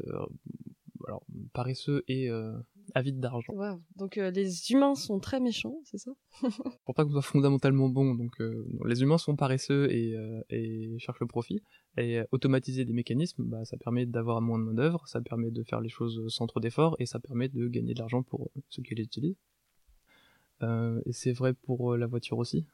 alors 1.06 1.24
paresseux 1.52 2.02
et 2.08 2.28
avide 2.94 3.20
d'argent. 3.20 3.52
Donc 3.96 4.18
euh, 4.18 4.30
les 4.30 4.70
humains 4.70 4.94
sont 4.94 5.20
très 5.20 5.40
méchants, 5.40 5.80
c'est 5.84 5.98
ça? 5.98 6.12
Pour 6.84 6.94
pas 6.94 7.04
qu'on 7.04 7.12
soit 7.12 7.22
fondamentalement 7.22 7.88
bon, 7.88 8.14
donc 8.14 8.40
euh, 8.40 8.66
les 8.84 9.02
humains 9.02 9.18
sont 9.18 9.36
paresseux 9.36 9.90
et, 9.90 10.16
et, 10.50 10.98
cherchent 10.98 11.20
le 11.20 11.26
profit. 11.26 11.62
Et 11.96 12.20
automatiser 12.30 12.84
des 12.84 12.92
mécanismes, 12.92 13.44
bah, 13.44 13.64
ça 13.64 13.76
permet 13.76 14.06
d'avoir 14.06 14.40
moins 14.40 14.58
de 14.58 14.64
main 14.64 14.74
d'œuvre, 14.74 15.06
ça 15.06 15.20
permet 15.20 15.50
de 15.50 15.62
faire 15.64 15.80
les 15.80 15.88
choses 15.88 16.22
sans 16.28 16.46
trop 16.46 16.60
d'efforts 16.60 16.96
et 16.98 17.06
ça 17.06 17.18
permet 17.18 17.48
de 17.48 17.68
gagner 17.68 17.94
de 17.94 17.98
l'argent 17.98 18.22
pour 18.22 18.50
ceux 18.68 18.82
qui 18.82 18.94
les 18.94 19.04
utilisent. 19.04 19.38
et 20.62 21.12
c'est 21.12 21.32
vrai 21.32 21.54
pour 21.54 21.96
la 21.96 22.06
voiture 22.06 22.38
aussi. 22.38 22.66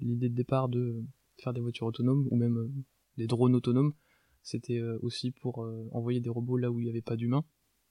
L'idée 0.00 0.28
de 0.28 0.34
départ 0.34 0.68
de 0.68 1.02
faire 1.38 1.52
des 1.52 1.60
voitures 1.60 1.86
autonomes 1.86 2.26
ou 2.30 2.36
même 2.36 2.70
des 3.16 3.26
drones 3.26 3.54
autonomes, 3.54 3.94
c'était 4.42 4.80
aussi 5.02 5.30
pour 5.30 5.66
envoyer 5.92 6.20
des 6.20 6.30
robots 6.30 6.56
là 6.56 6.70
où 6.70 6.80
il 6.80 6.84
n'y 6.84 6.90
avait 6.90 7.02
pas 7.02 7.16
d'humains 7.16 7.44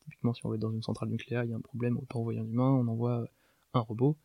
Typiquement, 0.09 0.33
si 0.33 0.43
on 0.43 0.49
va 0.49 0.57
dans 0.57 0.71
une 0.71 0.81
centrale 0.81 1.09
nucléaire, 1.09 1.43
il 1.43 1.51
y 1.51 1.53
a 1.53 1.55
un 1.55 1.61
problème, 1.61 1.97
on 1.97 2.05
peut 2.05 2.17
envoyer 2.17 2.39
un 2.39 2.47
humain, 2.47 2.71
on 2.71 2.87
envoie 2.87 3.27
un 3.73 3.79
robot. 3.79 4.17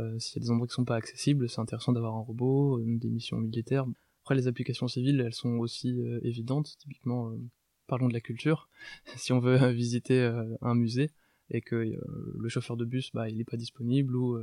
Euh, 0.00 0.18
S'il 0.18 0.40
y 0.40 0.44
a 0.44 0.46
des 0.46 0.50
endroits 0.50 0.66
qui 0.66 0.74
sont 0.74 0.84
pas 0.84 0.96
accessibles, 0.96 1.48
c'est 1.48 1.60
intéressant 1.60 1.92
d'avoir 1.92 2.16
un 2.16 2.20
robot, 2.20 2.80
euh, 2.80 2.98
des 2.98 3.08
missions 3.08 3.38
militaires. 3.38 3.86
Après, 4.22 4.34
les 4.34 4.48
applications 4.48 4.88
civiles, 4.88 5.20
elles 5.20 5.34
sont 5.34 5.58
aussi 5.58 6.00
euh, 6.00 6.18
évidentes. 6.24 6.76
Typiquement, 6.78 7.30
euh, 7.30 7.38
parlons 7.86 8.08
de 8.08 8.12
la 8.12 8.20
culture. 8.20 8.68
si 9.16 9.32
on 9.32 9.38
veut 9.38 9.70
visiter 9.70 10.20
un 10.60 10.74
musée 10.74 11.10
et 11.50 11.62
que 11.62 11.76
le 11.76 12.48
chauffeur 12.48 12.76
de 12.76 12.84
bus, 12.84 13.12
bah, 13.14 13.30
il 13.30 13.40
est 13.40 13.48
pas 13.48 13.56
disponible 13.56 14.16
ou 14.16 14.38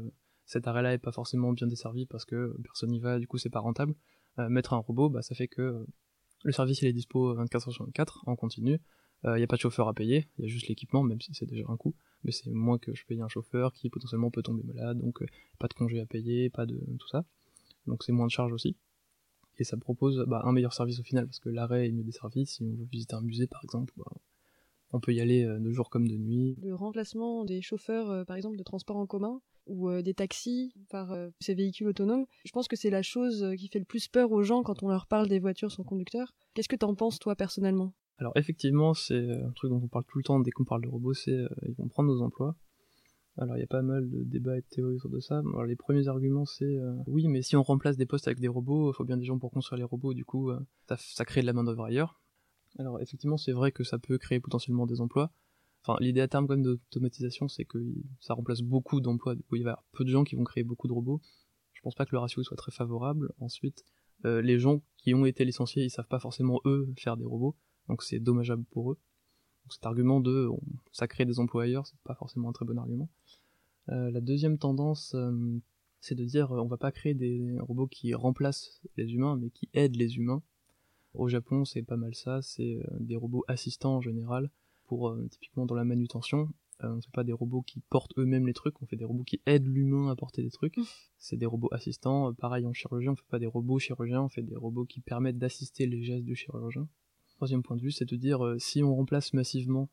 cet 0.46 0.68
arrêt-là 0.68 0.94
est 0.94 1.00
pas 1.00 1.12
forcément 1.12 1.52
bien 1.54 1.68
desservi 1.68 2.08
parce 2.08 2.26
que 2.26 2.56
personne 2.64 2.90
n'y 2.90 3.00
va, 3.00 3.20
du 3.20 3.28
coup, 3.28 3.38
c'est 3.38 3.52
pas 3.52 3.60
rentable. 3.60 3.94
mettre 4.50 4.74
un 4.74 4.78
robot, 4.78 5.10
bah, 5.10 5.22
ça 5.22 5.36
fait 5.36 5.48
que 5.48 5.86
le 6.44 6.52
service 6.52 6.82
il 6.82 6.88
est 6.88 6.94
dispo 6.94 7.36
24 7.36 7.70
h 7.70 7.72
sur 7.72 7.86
24 7.86 8.24
en 8.26 8.36
continu 8.36 8.80
il 9.26 9.30
euh, 9.30 9.38
n'y 9.38 9.44
a 9.44 9.48
pas 9.48 9.56
de 9.56 9.62
chauffeur 9.62 9.88
à 9.88 9.94
payer, 9.94 10.28
il 10.38 10.46
y 10.46 10.48
a 10.48 10.52
juste 10.52 10.68
l'équipement, 10.68 11.02
même 11.02 11.20
si 11.20 11.34
c'est 11.34 11.48
déjà 11.48 11.64
un 11.68 11.78
coût, 11.78 11.96
mais 12.24 12.32
c'est 12.32 12.50
moins 12.52 12.78
que 12.78 12.94
je 12.94 13.06
paye 13.06 13.22
un 13.22 13.28
chauffeur 13.28 13.74
qui 13.74 13.90
potentiellement 13.90 14.30
peut 14.30 14.44
tomber 14.44 14.62
malade, 14.64 15.00
donc 15.00 15.22
euh, 15.24 15.26
pas 15.58 15.68
de 15.68 15.74
congé 15.74 16.00
à 16.00 16.06
payer, 16.06 16.52
pas 16.52 16.68
de 16.68 16.80
tout 17.00 17.08
ça. 17.08 17.26
Donc 17.88 18.04
c'est 18.04 18.12
moins 18.12 18.28
de 18.28 18.32
charges 18.32 18.54
aussi. 18.54 18.76
Et 19.58 19.64
ça 19.64 19.78
propose 19.78 20.26
bah, 20.28 20.42
un 20.46 20.52
meilleur 20.52 20.74
service 20.74 21.00
au 21.00 21.04
final, 21.04 21.26
parce 21.26 21.40
que 21.40 21.50
l'arrêt 21.50 21.88
est 21.88 21.92
mieux 21.92 22.04
desservi. 22.04 22.46
Si 22.46 22.62
on 22.62 22.70
veut 22.76 22.88
visiter 22.92 23.16
un 23.16 23.22
musée 23.22 23.48
par 23.48 23.64
exemple, 23.64 23.94
bah, 23.98 24.12
on 24.92 25.00
peut 25.00 25.14
y 25.14 25.22
aller 25.22 25.44
euh, 25.44 25.58
de 25.58 25.72
jour 25.72 25.90
comme 25.90 26.08
de 26.08 26.18
nuit. 26.18 26.56
Le 26.62 26.76
remplacement 26.76 27.46
des 27.46 27.64
chauffeurs, 27.64 28.26
par 28.28 28.36
exemple, 28.36 28.58
de 28.58 28.64
transport 28.64 28.98
en 28.98 29.08
commun, 29.08 29.42
ou 29.66 29.90
des 30.04 30.14
taxis 30.14 30.76
par 30.92 31.18
ces 31.40 31.56
véhicules 31.56 31.88
autonomes, 31.88 32.28
je 32.44 32.52
pense 32.52 32.68
que 32.68 32.76
c'est 32.76 32.92
la 32.92 33.02
chose 33.02 33.52
qui 33.58 33.68
fait 33.68 33.80
le 33.80 33.86
plus 33.86 34.08
peur 34.08 34.32
aux 34.32 34.44
gens 34.44 34.62
quand 34.62 34.84
on 34.84 34.90
leur 34.90 35.08
parle 35.08 35.28
des 35.28 35.40
voitures 35.40 35.72
sans 35.72 35.84
conducteur. 35.84 36.36
Qu'est-ce 36.54 36.70
que 36.70 36.76
t'en 36.76 36.94
penses 36.94 37.18
toi 37.18 37.36
personnellement? 37.36 37.92
Alors 38.18 38.32
effectivement, 38.36 38.94
c'est 38.94 39.32
un 39.32 39.52
truc 39.52 39.72
dont 39.72 39.82
on 39.84 39.88
parle 39.88 40.06
tout 40.06 40.18
le 40.18 40.24
temps 40.24 40.40
dès 40.40 40.52
qu'on 40.52 40.64
parle 40.64 40.84
de 40.84 40.88
robots, 40.88 41.14
c'est 41.14 41.32
euh, 41.32 41.50
ils 41.68 41.76
vont 41.76 41.88
prendre 41.88 42.14
nos 42.14 42.22
emplois. 42.22 42.56
Alors 43.38 43.58
il 43.58 43.60
y 43.60 43.64
a 43.64 43.68
pas 43.68 43.82
mal 43.82 44.10
de 44.10 44.24
débats 44.24 44.58
et 44.58 44.62
de 44.62 44.68
théories 44.70 44.96
autour 44.96 45.10
de 45.10 45.20
ça. 45.20 45.40
Alors 45.40 45.66
les 45.66 45.76
premiers 45.76 46.08
arguments 46.08 46.46
c'est 46.46 46.64
euh, 46.64 46.96
oui, 47.08 47.28
mais 47.28 47.42
si 47.42 47.58
on 47.58 47.64
remplace 47.64 47.98
des 47.98 48.06
postes 48.06 48.28
avec 48.28 48.40
des 48.40 48.48
robots, 48.48 48.92
il 48.92 48.96
faut 48.96 49.04
bien 49.04 49.18
des 49.18 49.26
gens 49.26 49.38
pour 49.38 49.52
construire 49.52 49.78
les 49.78 49.84
robots, 49.84 50.14
du 50.14 50.24
coup 50.24 50.50
euh, 50.50 50.60
ça, 50.98 51.26
crée 51.26 51.42
de 51.42 51.46
la 51.46 51.52
main 51.52 51.66
d'œuvre 51.66 51.84
ailleurs. 51.84 52.22
Alors 52.80 53.02
effectivement, 53.02 53.38
c'est 53.38 53.52
vrai 53.52 53.74
que 53.74 53.84
ça 53.84 54.00
peut 54.00 54.18
créer 54.18 54.40
potentiellement 54.40 54.86
des 54.86 55.02
emplois. 55.02 55.32
Enfin, 55.82 55.98
l'idée 56.00 56.22
à 56.22 56.28
terme 56.28 56.48
quand 56.48 56.56
même 56.56 56.64
d'automatisation, 56.64 57.48
c'est 57.50 57.66
que 57.66 57.80
ça 58.22 58.34
remplace 58.34 58.62
beaucoup 58.62 59.02
d'emplois. 59.02 59.36
Du 59.36 59.44
coup, 59.44 59.56
il 59.56 59.60
y 59.60 59.62
avoir 59.62 59.84
peu 59.92 60.04
de 60.04 60.10
gens 60.10 60.24
qui 60.24 60.36
vont 60.36 60.44
créer 60.44 60.64
beaucoup 60.64 60.88
de 60.88 60.94
robots. 60.94 61.22
Je 61.74 61.82
pense 61.82 61.94
pas 61.94 62.06
que 62.06 62.12
le 62.14 62.20
ratio 62.20 62.42
soit 62.42 62.58
très 62.58 62.72
favorable. 62.72 63.32
Ensuite, 63.40 63.86
les 64.24 64.58
gens 64.58 64.82
qui 64.98 65.14
ont 65.14 65.28
été 65.28 65.46
licenciés, 65.46 65.84
ils 65.84 65.92
savent 65.92 66.08
pas 66.08 66.18
forcément 66.18 66.60
eux 66.66 66.92
faire 66.98 67.18
des 67.18 67.26
robots 67.26 67.56
donc 67.90 68.04
c'est 68.04 68.20
dommageable 68.20 68.64
pour 68.72 68.92
eux. 68.92 68.98
Donc 69.64 69.74
cet 69.74 69.86
argument 69.86 70.20
de 70.20 70.50
ça 70.92 71.08
crée 71.08 71.26
des 71.26 71.40
employeurs, 71.40 71.88
c'est 71.88 72.00
pas 72.04 72.16
forcément 72.16 72.50
un 72.50 72.54
très 72.54 72.66
bon 72.66 72.78
argument. 72.78 73.10
Euh, 73.90 74.12
la 74.12 74.22
deuxième 74.22 74.58
tendance, 74.58 75.14
euh, 75.16 75.60
c'est 76.02 76.16
de 76.16 76.26
dire 76.26 76.52
on 76.52 76.66
va 76.66 76.78
pas 76.78 76.92
créer 76.92 77.14
des 77.14 77.58
robots 77.60 77.88
qui 77.88 78.14
remplacent 78.14 78.82
les 78.98 79.14
humains, 79.14 79.38
mais 79.38 79.50
qui 79.50 79.70
aident 79.74 79.96
les 79.96 80.18
humains. 80.18 80.42
Au 81.14 81.30
Japon, 81.30 81.66
c'est 81.66 81.84
pas 81.84 81.98
mal 81.98 82.14
ça, 82.14 82.42
c'est 82.42 82.76
euh, 82.76 82.98
des 83.00 83.16
robots 83.16 83.46
assistants 83.48 83.98
en 83.98 84.02
général, 84.02 84.50
pour 84.88 85.18
typiquement 85.32 85.66
dans 85.66 85.76
la 85.76 85.86
manutention. 85.86 86.50
on 86.82 87.02
fait 87.02 87.12
pas 87.12 87.24
des 87.24 87.34
robots 87.34 87.64
qui 87.64 87.80
portent 87.90 88.14
eux-mêmes 88.18 88.46
les 88.46 88.54
trucs, 88.54 88.82
on 88.82 88.86
fait 88.86 88.98
des 88.98 89.06
robots 89.06 89.24
qui 89.24 89.42
aident 89.46 89.68
l'humain 89.68 90.10
à 90.10 90.16
porter 90.16 90.44
des 90.44 90.52
trucs. 90.52 90.78
C'est 91.18 91.38
des 91.38 91.46
robots 91.48 91.70
assistants. 91.72 92.34
pareil 92.34 92.66
en 92.68 92.74
chirurgie, 92.74 93.10
on 93.10 93.16
fait 93.16 93.24
pas 93.30 93.40
des 93.40 93.48
robots 93.48 93.80
chirurgiens, 93.80 94.24
on 94.24 94.30
fait 94.30 94.44
des 94.44 94.56
robots 94.56 94.86
qui 94.86 95.00
permettent 95.00 95.40
d'assister 95.40 95.88
les 95.88 96.04
gestes 96.04 96.26
du 96.26 96.36
chirurgien. 96.36 96.88
Troisième 97.36 97.64
point 97.64 97.76
de 97.76 97.82
vue, 97.82 97.92
c'est 97.92 98.06
de 98.06 98.16
dire 98.16 98.46
euh, 98.46 98.58
si 98.60 98.82
on 98.82 98.96
remplace 98.96 99.34
massivement 99.34 99.90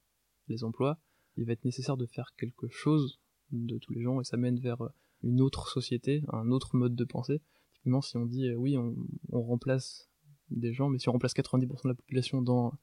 les 0.47 0.63
emplois, 0.63 1.01
il 1.37 1.45
va 1.45 1.53
être 1.53 1.65
nécessaire 1.65 1.97
de 1.97 2.07
faire 2.07 2.35
quelque 2.37 2.69
chose 2.69 3.21
de 3.51 3.79
tous 3.79 3.93
les 3.93 4.03
gens 4.03 4.21
et 4.21 4.25
ça 4.25 4.37
mène 4.37 4.61
vers 4.61 4.81
euh, 4.83 4.89
une 5.23 5.41
autre 5.41 5.69
société, 5.69 6.23
un 6.29 6.53
autre 6.53 6.77
mode 6.77 6.95
de 6.95 7.05
pensée. 7.05 7.41
Typiquement, 7.75 8.01
si 8.01 8.17
on 8.17 8.27
dit 8.27 8.49
euh, 8.49 8.55
oui, 8.55 8.77
on, 8.77 8.95
remplace 9.43 10.09
des 10.51 10.73
gens, 10.73 10.89
mais 10.89 11.01
si 11.01 11.09
on 11.09 11.13
remplace 11.13 11.35
90% 11.35 11.83
de 11.83 11.89
la 11.89 11.95
population 11.95 12.43
dans 12.43 12.75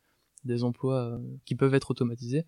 des 0.44 0.64
emplois 0.64 1.22
qui 1.46 1.56
peuvent 1.56 1.74
être 1.74 1.92
automatisés, 1.92 2.46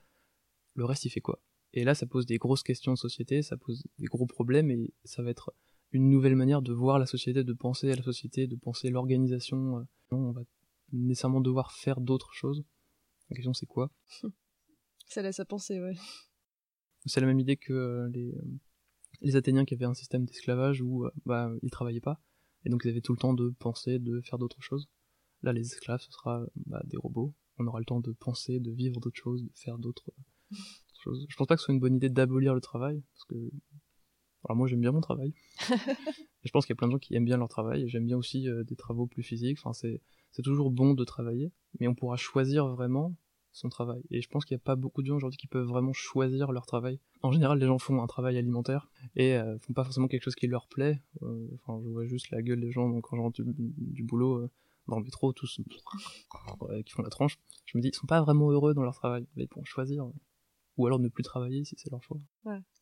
le 0.75 0.83
reste 0.83 1.05
il 1.05 1.11
fait 1.11 1.21
quoi? 1.21 1.41
Et 1.73 1.85
là, 1.85 1.95
ça 1.95 2.05
pose 2.05 2.25
des 2.25 2.37
grosses 2.37 2.63
questions 2.63 2.93
de 2.93 2.97
société, 2.97 3.41
ça 3.41 3.55
pose 3.55 3.83
des 3.99 4.07
gros 4.07 4.25
problèmes 4.25 4.69
et 4.71 4.93
ça 5.05 5.23
va 5.23 5.29
être 5.29 5.53
une 5.93 6.09
nouvelle 6.09 6.35
manière 6.35 6.61
de 6.61 6.73
voir 6.73 6.99
la 6.99 7.05
société, 7.05 7.43
de 7.43 7.53
penser 7.53 7.89
à 7.91 7.95
la 7.95 8.03
société, 8.03 8.47
de 8.47 8.55
penser 8.55 8.89
l'organisation. 8.89 9.85
On 10.11 10.33
nécessairement 10.93 11.41
devoir 11.41 11.71
faire 11.71 12.01
d'autres 12.01 12.33
choses. 12.33 12.63
La 13.29 13.35
question 13.35 13.53
c'est 13.53 13.65
quoi? 13.65 13.91
Ça 15.07 15.21
laisse 15.21 15.39
à 15.39 15.45
penser, 15.45 15.79
ouais. 15.79 15.95
C'est 17.05 17.21
la 17.21 17.27
même 17.27 17.39
idée 17.39 17.57
que 17.57 17.73
euh, 17.73 18.09
les, 18.09 18.33
les 19.21 19.35
Athéniens 19.35 19.65
qui 19.65 19.73
avaient 19.73 19.85
un 19.85 19.93
système 19.93 20.25
d'esclavage 20.25 20.81
où 20.81 21.05
euh, 21.05 21.11
bah, 21.25 21.51
ils 21.63 21.71
travaillaient 21.71 21.99
pas, 21.99 22.21
et 22.65 22.69
donc 22.69 22.81
ils 22.85 22.89
avaient 22.89 23.01
tout 23.01 23.13
le 23.13 23.19
temps 23.19 23.33
de 23.33 23.49
penser, 23.59 23.99
de 23.99 24.21
faire 24.21 24.37
d'autres 24.37 24.61
choses. 24.61 24.89
Là, 25.43 25.53
les 25.53 25.65
esclaves, 25.65 26.01
ce 26.01 26.11
sera 26.11 26.45
bah, 26.67 26.81
des 26.85 26.97
robots. 26.97 27.33
On 27.57 27.67
aura 27.67 27.79
le 27.79 27.85
temps 27.85 27.99
de 27.99 28.11
penser, 28.11 28.59
de 28.59 28.71
vivre 28.71 28.99
d'autres 28.99 29.19
choses, 29.19 29.43
de 29.43 29.51
faire 29.55 29.77
d'autres 29.77 30.11
choses. 31.03 31.25
Je 31.29 31.35
pense 31.35 31.47
pas 31.47 31.55
que 31.55 31.61
ce 31.61 31.65
soit 31.65 31.73
une 31.73 31.79
bonne 31.79 31.95
idée 31.95 32.09
d'abolir 32.09 32.53
le 32.53 32.61
travail, 32.61 33.03
parce 33.13 33.25
que 33.25 33.51
alors 34.45 34.57
moi 34.57 34.67
j'aime 34.67 34.81
bien 34.81 34.91
mon 34.91 35.01
travail. 35.01 35.33
Et 35.69 36.47
je 36.47 36.51
pense 36.51 36.65
qu'il 36.65 36.73
y 36.73 36.77
a 36.77 36.77
plein 36.77 36.87
de 36.87 36.93
gens 36.93 36.99
qui 36.99 37.15
aiment 37.15 37.25
bien 37.25 37.37
leur 37.37 37.49
travail. 37.49 37.87
J'aime 37.87 38.05
bien 38.05 38.17
aussi 38.17 38.47
euh, 38.47 38.63
des 38.63 38.75
travaux 38.75 39.07
plus 39.07 39.23
physiques. 39.23 39.59
Enfin, 39.59 39.73
c'est 39.73 40.01
c'est 40.31 40.41
toujours 40.41 40.71
bon 40.71 40.93
de 40.93 41.03
travailler, 41.03 41.51
mais 41.79 41.87
on 41.87 41.95
pourra 41.95 42.17
choisir 42.17 42.67
vraiment 42.67 43.15
son 43.53 43.69
travail. 43.69 44.01
Et 44.11 44.21
je 44.21 44.29
pense 44.29 44.45
qu'il 44.45 44.55
n'y 44.55 44.61
a 44.61 44.63
pas 44.63 44.75
beaucoup 44.75 45.01
de 45.01 45.07
gens 45.07 45.15
aujourd'hui 45.15 45.37
qui 45.37 45.47
peuvent 45.47 45.67
vraiment 45.67 45.93
choisir 45.93 46.51
leur 46.51 46.65
travail. 46.65 46.99
En 47.21 47.31
général, 47.31 47.59
les 47.59 47.65
gens 47.65 47.77
font 47.79 48.01
un 48.01 48.07
travail 48.07 48.37
alimentaire 48.37 48.89
et 49.15 49.35
euh, 49.35 49.57
font 49.59 49.73
pas 49.73 49.83
forcément 49.83 50.07
quelque 50.07 50.23
chose 50.23 50.35
qui 50.35 50.47
leur 50.47 50.67
plaît. 50.67 51.01
Euh, 51.21 51.47
enfin, 51.55 51.81
je 51.83 51.89
vois 51.89 52.05
juste 52.05 52.31
la 52.31 52.41
gueule 52.41 52.61
des 52.61 52.71
gens 52.71 52.89
donc, 52.89 53.03
quand 53.03 53.17
je 53.17 53.21
rentre 53.21 53.43
du, 53.43 53.53
du 53.77 54.03
boulot 54.03 54.37
euh, 54.37 54.49
dans 54.87 54.97
le 54.97 55.03
métro, 55.03 55.33
tous 55.33 55.59
euh, 56.69 56.81
qui 56.83 56.91
font 56.93 57.01
la 57.01 57.09
tranche. 57.09 57.37
Je 57.65 57.77
me 57.77 57.81
dis, 57.81 57.89
ils 57.89 57.95
sont 57.95 58.07
pas 58.07 58.21
vraiment 58.21 58.49
heureux 58.51 58.73
dans 58.73 58.83
leur 58.83 58.95
travail. 58.95 59.27
Mais 59.35 59.43
ils 59.43 59.47
pourront 59.47 59.65
choisir. 59.65 60.09
Ou 60.77 60.87
alors 60.87 60.99
ne 60.99 61.09
plus 61.09 61.23
travailler 61.23 61.63
si 61.65 61.75
c'est 61.77 61.91
leur 61.91 62.01
choix. 62.01 62.19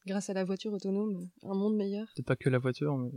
Grâce 0.05 0.29
à 0.29 0.33
la 0.33 0.43
voiture 0.43 0.71
autonome, 0.71 1.29
un 1.43 1.55
monde 1.55 1.75
meilleur. 1.75 2.07
Peut-être 2.15 2.27
pas 2.27 2.35
que 2.35 2.49
la 2.49 2.59
voiture, 2.59 2.95
mais 2.97 3.11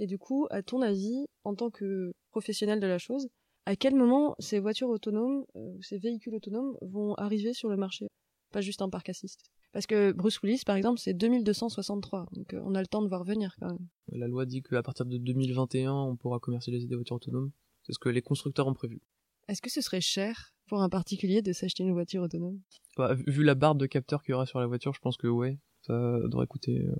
Et 0.00 0.06
du 0.06 0.18
coup, 0.18 0.46
à 0.50 0.62
ton 0.62 0.82
avis, 0.82 1.26
en 1.44 1.54
tant 1.54 1.70
que 1.70 2.12
professionnel 2.30 2.80
de 2.80 2.86
la 2.86 2.98
chose, 2.98 3.28
à 3.66 3.76
quel 3.76 3.94
moment 3.94 4.34
ces 4.38 4.58
voitures 4.58 4.88
autonomes, 4.88 5.44
euh, 5.56 5.76
ces 5.80 5.98
véhicules 5.98 6.34
autonomes 6.34 6.76
vont 6.82 7.14
arriver 7.14 7.52
sur 7.52 7.68
le 7.68 7.76
marché? 7.76 8.08
Pas 8.52 8.60
juste 8.60 8.82
un 8.82 8.90
parc 8.90 9.08
assist. 9.08 9.40
Parce 9.72 9.86
que 9.86 10.12
Bruce 10.12 10.40
Willis, 10.42 10.62
par 10.66 10.76
exemple, 10.76 10.98
c'est 10.98 11.14
2263, 11.14 12.26
donc 12.32 12.52
euh, 12.52 12.60
on 12.64 12.74
a 12.74 12.80
le 12.80 12.86
temps 12.86 13.02
de 13.02 13.08
voir 13.08 13.24
venir 13.24 13.54
quand 13.58 13.68
même. 13.68 13.88
la 14.08 14.28
loi 14.28 14.44
dit 14.44 14.62
qu'à 14.62 14.82
partir 14.82 15.06
de 15.06 15.16
2021, 15.16 15.92
on 15.92 16.16
pourra 16.16 16.38
commercialiser 16.38 16.86
des 16.86 16.94
voitures 16.94 17.16
autonomes. 17.16 17.50
C'est 17.84 17.92
ce 17.92 17.98
que 17.98 18.10
les 18.10 18.20
constructeurs 18.20 18.66
ont 18.66 18.74
prévu. 18.74 19.00
Est-ce 19.48 19.62
que 19.62 19.70
ce 19.70 19.80
serait 19.80 20.00
cher 20.00 20.54
pour 20.66 20.82
un 20.82 20.88
particulier 20.88 21.42
de 21.42 21.52
s'acheter 21.52 21.82
une 21.82 21.92
voiture 21.92 22.22
autonome? 22.22 22.60
Bah, 22.96 23.14
vu 23.26 23.42
la 23.42 23.54
barre 23.54 23.74
de 23.74 23.86
capteurs 23.86 24.22
qu'il 24.22 24.32
y 24.32 24.34
aura 24.34 24.46
sur 24.46 24.60
la 24.60 24.66
voiture, 24.66 24.92
je 24.92 25.00
pense 25.00 25.16
que 25.16 25.26
ouais, 25.26 25.58
ça 25.80 25.94
devrait 26.28 26.46
coûter 26.46 26.78
euh, 26.78 26.94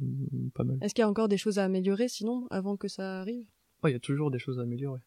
pas 0.54 0.64
mal. 0.64 0.78
Est-ce 0.80 0.94
qu'il 0.94 1.02
y 1.02 1.04
a 1.04 1.08
encore 1.08 1.28
des 1.28 1.36
choses 1.36 1.58
à 1.58 1.64
améliorer 1.64 2.08
sinon, 2.08 2.46
avant 2.50 2.76
que 2.76 2.88
ça 2.88 3.20
arrive? 3.20 3.44
Ouais, 3.82 3.90
il 3.90 3.94
y 3.94 3.96
a 3.96 4.00
toujours 4.00 4.30
des 4.30 4.38
choses 4.38 4.58
à 4.58 4.62
améliorer. 4.62 5.00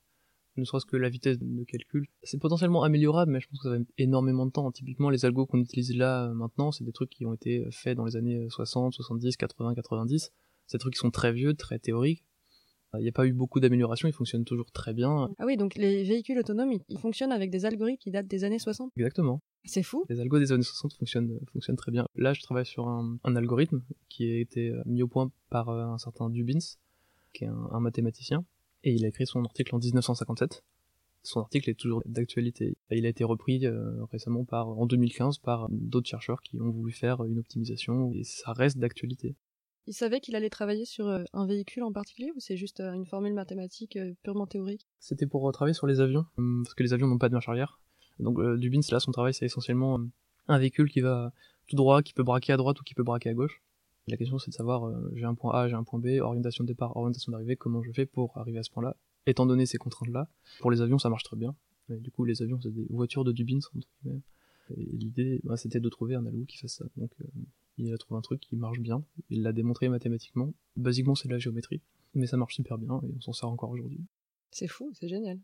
Ne 0.58 0.63
serait-ce 0.63 0.86
que 0.86 0.96
la 0.96 1.10
vitesse 1.10 1.38
de 1.39 1.63
calcul. 1.65 2.08
C'est 2.24 2.39
potentiellement 2.39 2.84
améliorable, 2.84 3.32
mais 3.32 3.41
je 3.41 3.48
pense 3.48 3.60
que 3.60 3.70
ça 3.70 3.78
va 3.78 3.84
énormément 3.98 4.46
de 4.46 4.52
temps. 4.52 4.72
Typiquement, 4.72 5.10
les 5.10 5.26
algos 5.26 5.46
qu'on 5.46 5.60
utilise 5.60 5.96
là 5.96 6.30
euh, 6.30 6.34
maintenant, 6.34 6.72
c'est 6.72 6.84
des 6.84 6.94
trucs 6.94 7.10
qui 7.10 7.26
ont 7.26 7.34
été 7.34 7.65
faits 7.72 7.98
dans 7.98 8.06
les 8.06 8.15
années 8.15 8.48
60, 8.50 8.94
70, 8.94 9.36
80, 9.36 9.76
90. 9.76 10.32
C'est 10.68 10.78
des 10.78 10.80
trucs 10.80 10.94
qui 10.94 11.00
sont 11.00 11.12
très 11.12 11.34
vieux, 11.34 11.54
très 11.54 11.80
théoriques. 11.80 12.24
Il 13.00 13.04
n'y 13.04 13.10
a 13.10 13.12
pas 13.12 13.26
eu 13.26 13.34
beaucoup 13.34 13.60
d'améliorations, 13.60 14.08
ils 14.08 14.13
fonctionnent 14.13 14.46
toujours 14.46 14.72
très 14.72 14.94
bien. 14.94 15.30
Ah 15.38 15.46
oui, 15.46 15.58
donc 15.58 15.76
les 15.76 16.04
véhicules 16.04 16.38
autonomes, 16.38 16.72
ils, 16.88 17.00
fonctionnent 17.00 17.32
avec 17.32 17.50
des 17.50 17.65
algorithmes 17.65 17.98
qui 17.98 18.12
datent 18.12 18.28
des 18.28 18.44
années 18.44 18.60
60 18.60 18.91
Exactement. 18.96 19.41
C'est 19.65 19.84
fou 19.84 20.06
Les 20.10 20.20
algos 20.20 20.39
des 20.39 20.52
années 20.52 20.63
60 20.63 20.94
fonctionnent, 20.94 21.39
fonctionnent 21.52 21.76
très 21.76 21.91
bien. 21.91 22.06
Là, 22.15 22.34
je 22.34 22.41
travaille 22.41 22.65
sur 22.65 22.88
un, 22.88 23.18
un 23.24 23.36
algorithme 23.36 23.84
qui 24.10 24.32
a 24.32 24.39
été 24.39 24.74
mis 24.86 25.02
au 25.02 25.08
point 25.08 25.32
par 25.50 25.70
euh, 25.70 25.84
un 25.84 25.98
certain 25.98 26.30
Dubins, 26.30 26.60
qui 27.34 27.44
est 27.44 27.48
un, 27.48 27.70
un 27.72 27.80
mathématicien, 27.80 28.46
et 28.86 28.93
il 28.93 29.04
a 29.04 29.10
écrit 29.10 29.28
son 29.28 29.43
article 29.43 29.76
en 29.76 29.80
1957. 29.80 30.63
Son 31.24 31.41
article 31.41 31.71
est 31.71 31.76
toujours 31.76 32.02
d'actualité. 32.06 32.78
Il 32.91 33.06
a 33.06 33.10
été 33.10 33.24
repris 33.24 33.65
euh, 33.65 34.04
récemment 34.06 34.45
par, 34.45 34.69
en 34.69 34.86
2015 34.86 35.39
par 35.39 35.67
d'autres 35.69 36.08
chercheurs 36.08 36.41
qui 36.41 36.62
ont 36.62 36.69
voulu 36.69 36.93
faire 36.93 37.24
une 37.26 37.39
optimisation, 37.39 38.13
et 38.13 38.24
ça 38.24 38.54
reste 38.54 38.78
d'actualité. 38.78 39.36
Il 39.88 39.93
savait 39.93 40.19
qu'il 40.19 40.36
allait 40.36 40.50
travailler 40.50 40.86
sur 40.86 41.08
euh, 41.08 41.24
un 41.34 41.45
véhicule 41.45 41.84
en 41.84 41.91
particulier 41.91 42.32
ou 42.36 42.39
c'est 42.39 42.58
juste 42.58 42.80
euh, 42.80 42.93
une 42.93 43.06
formule 43.06 43.34
mathématique 43.34 43.98
euh, 43.98 44.13
purement 44.24 44.48
théorique? 44.48 44.88
C'était 45.00 45.28
pour 45.28 45.48
euh, 45.48 45.52
travailler 45.52 45.76
sur 45.76 45.88
les 45.88 46.00
avions, 46.00 46.26
parce 46.63 46.74
que 46.74 46.84
les 46.84 46.93
avions 46.93 47.08
n'ont 47.08 47.19
pas 47.19 47.30
de 47.30 47.34
marche 47.34 47.50
arrière. 47.50 47.80
Donc 48.19 48.39
euh, 48.39 48.58
Dubins, 48.58 48.82
là, 48.91 49.00
son 49.00 49.12
travail, 49.12 49.34
c'est 49.34 49.45
essentiellement 49.45 50.00
euh, 50.00 50.04
un 50.48 50.58
véhicule 50.58 50.89
qui 50.89 51.02
va 51.02 51.34
tout 51.67 51.76
droit, 51.76 52.02
qui 52.02 52.13
peut 52.13 52.24
braquer 52.24 52.54
à 52.54 52.58
droite 52.58 52.80
ou 52.80 52.84
qui 52.84 52.93
peut 52.93 53.04
braquer 53.04 53.30
à 53.30 53.34
gauche. 53.34 53.62
La 54.08 54.18
question, 54.18 54.38
c'est 54.38 54.52
de 54.52 54.56
savoir, 54.56 54.86
euh, 54.86 55.12
j'ai 55.15 55.26
un 55.26 55.34
point 55.34 55.54
A, 55.54 55.68
j'ai 55.68 55.74
un 55.74 55.84
point 55.84 56.00
B, 56.00 56.20
orientation 56.22 56.63
de 56.63 56.68
départ, 56.68 56.96
orientation 56.96 57.32
d'arrivée, 57.32 57.56
comment 57.56 57.82
je 57.82 57.91
fais 57.91 58.06
pour 58.06 58.38
arriver 58.38 58.60
à 58.60 58.63
ce 58.63 58.70
point-là, 58.70 58.96
étant 59.26 59.46
donné 59.46 59.65
ces 59.65 59.78
contraintes-là. 59.78 60.30
Pour 60.60 60.70
les 60.70 60.82
avions, 60.82 61.00
ça 61.00 61.10
marche 61.10 61.24
très 61.24 61.38
bien. 61.38 61.56
Du 61.89 62.12
coup, 62.12 62.26
les 62.26 62.41
avions, 62.41 62.60
c'est 62.62 62.72
des 62.72 62.86
voitures 62.89 63.24
de 63.24 63.32
Dubins, 63.32 63.58
entre 63.58 63.72
guillemets. 64.04 64.22
Et 64.72 64.84
l'idée, 64.94 65.41
bah, 65.44 65.58
c'était 65.58 65.80
de 65.80 65.89
trouver 65.89 66.15
un 66.15 66.26
algo 66.26 66.46
qui 66.46 66.58
fasse 66.58 66.76
ça. 66.76 66.86
Donc, 66.98 67.12
euh, 67.22 67.28
il 67.78 67.94
a 67.94 67.98
trouvé 67.98 68.18
un 68.18 68.22
truc 68.22 68.41
qui 68.41 68.56
marche 68.56 68.80
bien. 68.80 69.04
Il 69.30 69.44
l'a 69.44 69.54
démontré 69.54 69.89
mathématiquement. 69.89 70.54
Basiquement, 70.76 71.15
c'est 71.15 71.28
de 71.28 71.34
la 71.34 71.39
géométrie. 71.39 71.82
Mais 72.13 72.28
ça 72.28 72.38
marche 72.38 72.56
super 72.56 72.78
bien 72.78 73.02
et 73.04 73.13
on 73.15 73.22
s'en 73.22 73.34
sert 73.34 73.50
encore 73.50 73.70
aujourd'hui. 73.70 74.00
C'est 74.52 74.68
fou, 74.68 74.91
c'est 74.94 75.10
génial. 75.10 75.39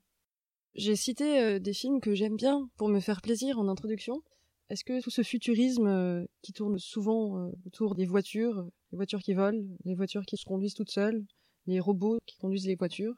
J'ai 0.74 0.95
cité 0.95 1.41
euh, 1.41 1.60
des 1.60 1.74
films 1.74 2.00
que 2.00 2.15
j'aime 2.15 2.38
bien 2.38 2.69
pour 2.78 2.88
me 2.88 3.00
faire 3.00 3.21
plaisir 3.21 3.60
en 3.60 3.67
introduction. 3.67 4.24
Est-ce 4.71 4.86
que 4.86 5.01
tout 5.01 5.10
ce 5.10 5.21
futurisme 5.21 5.88
euh, 5.88 6.25
qui 6.41 6.53
tourne 6.53 6.79
souvent 6.79 7.38
euh, 7.38 7.51
autour 7.65 7.93
des 7.93 8.05
voitures, 8.05 8.60
euh, 8.60 8.71
les 8.93 8.95
voitures 8.95 9.19
qui 9.19 9.34
volent, 9.34 9.62
les 9.84 9.95
voitures 9.95 10.25
qui 10.25 10.38
se 10.38 10.45
conduisent 10.45 10.75
toutes 10.75 10.91
seules, 10.91 11.25
les 11.67 11.81
robots 11.81 12.19
qui 12.25 12.38
conduisent 12.38 12.67
les 12.67 12.75
voitures, 12.75 13.13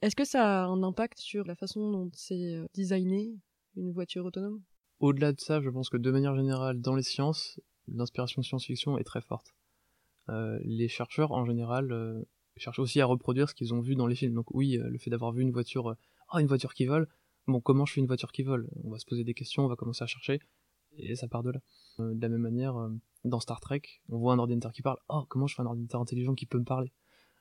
est-ce 0.00 0.16
que 0.16 0.24
ça 0.24 0.62
a 0.62 0.66
un 0.66 0.82
impact 0.82 1.18
sur 1.18 1.44
la 1.44 1.54
façon 1.54 1.90
dont 1.90 2.10
c'est 2.14 2.62
designé 2.72 3.34
une 3.76 3.92
voiture 3.92 4.24
autonome? 4.24 4.62
Au-delà 4.98 5.34
de 5.34 5.40
ça, 5.40 5.60
je 5.60 5.68
pense 5.68 5.90
que 5.90 5.98
de 5.98 6.10
manière 6.10 6.34
générale, 6.34 6.80
dans 6.80 6.94
les 6.94 7.02
sciences, 7.02 7.60
l'inspiration 7.88 8.40
science-fiction 8.42 8.96
est 8.96 9.04
très 9.04 9.20
forte. 9.20 9.54
Les 10.28 10.88
chercheurs, 10.88 11.32
en 11.32 11.44
général, 11.44 12.24
cherchent 12.56 12.78
aussi 12.78 13.00
à 13.00 13.06
reproduire 13.06 13.48
ce 13.48 13.54
qu'ils 13.54 13.72
ont 13.74 13.80
vu 13.80 13.96
dans 13.96 14.06
les 14.06 14.16
films. 14.16 14.34
Donc 14.34 14.54
oui, 14.54 14.78
le 14.82 14.98
fait 14.98 15.10
d'avoir 15.10 15.32
vu 15.32 15.42
une 15.42 15.52
voiture, 15.52 15.96
ah 16.28 16.40
une 16.40 16.46
voiture 16.46 16.74
qui 16.74 16.84
vole, 16.84 17.08
bon 17.46 17.60
comment 17.60 17.86
je 17.86 17.94
fais 17.94 18.00
une 18.00 18.06
voiture 18.06 18.32
qui 18.32 18.42
vole? 18.42 18.68
On 18.84 18.90
va 18.90 18.98
se 18.98 19.06
poser 19.06 19.24
des 19.24 19.34
questions, 19.34 19.64
on 19.64 19.68
va 19.68 19.76
commencer 19.76 20.04
à 20.04 20.06
chercher, 20.06 20.40
et 20.98 21.16
ça 21.16 21.28
part 21.28 21.42
de 21.42 21.50
là. 21.50 21.60
Euh, 22.00 22.14
de 22.14 22.20
la 22.20 22.28
même 22.28 22.42
manière, 22.42 22.76
euh, 22.76 22.90
dans 23.24 23.40
Star 23.40 23.60
Trek, 23.60 23.82
on 24.08 24.18
voit 24.18 24.32
un 24.32 24.38
ordinateur 24.38 24.72
qui 24.72 24.82
parle, 24.82 24.98
oh 25.08 25.24
comment 25.28 25.46
je 25.46 25.54
fais 25.54 25.62
un 25.62 25.66
ordinateur 25.66 26.00
intelligent 26.00 26.34
qui 26.34 26.46
peut 26.46 26.58
me 26.58 26.64
parler? 26.64 26.92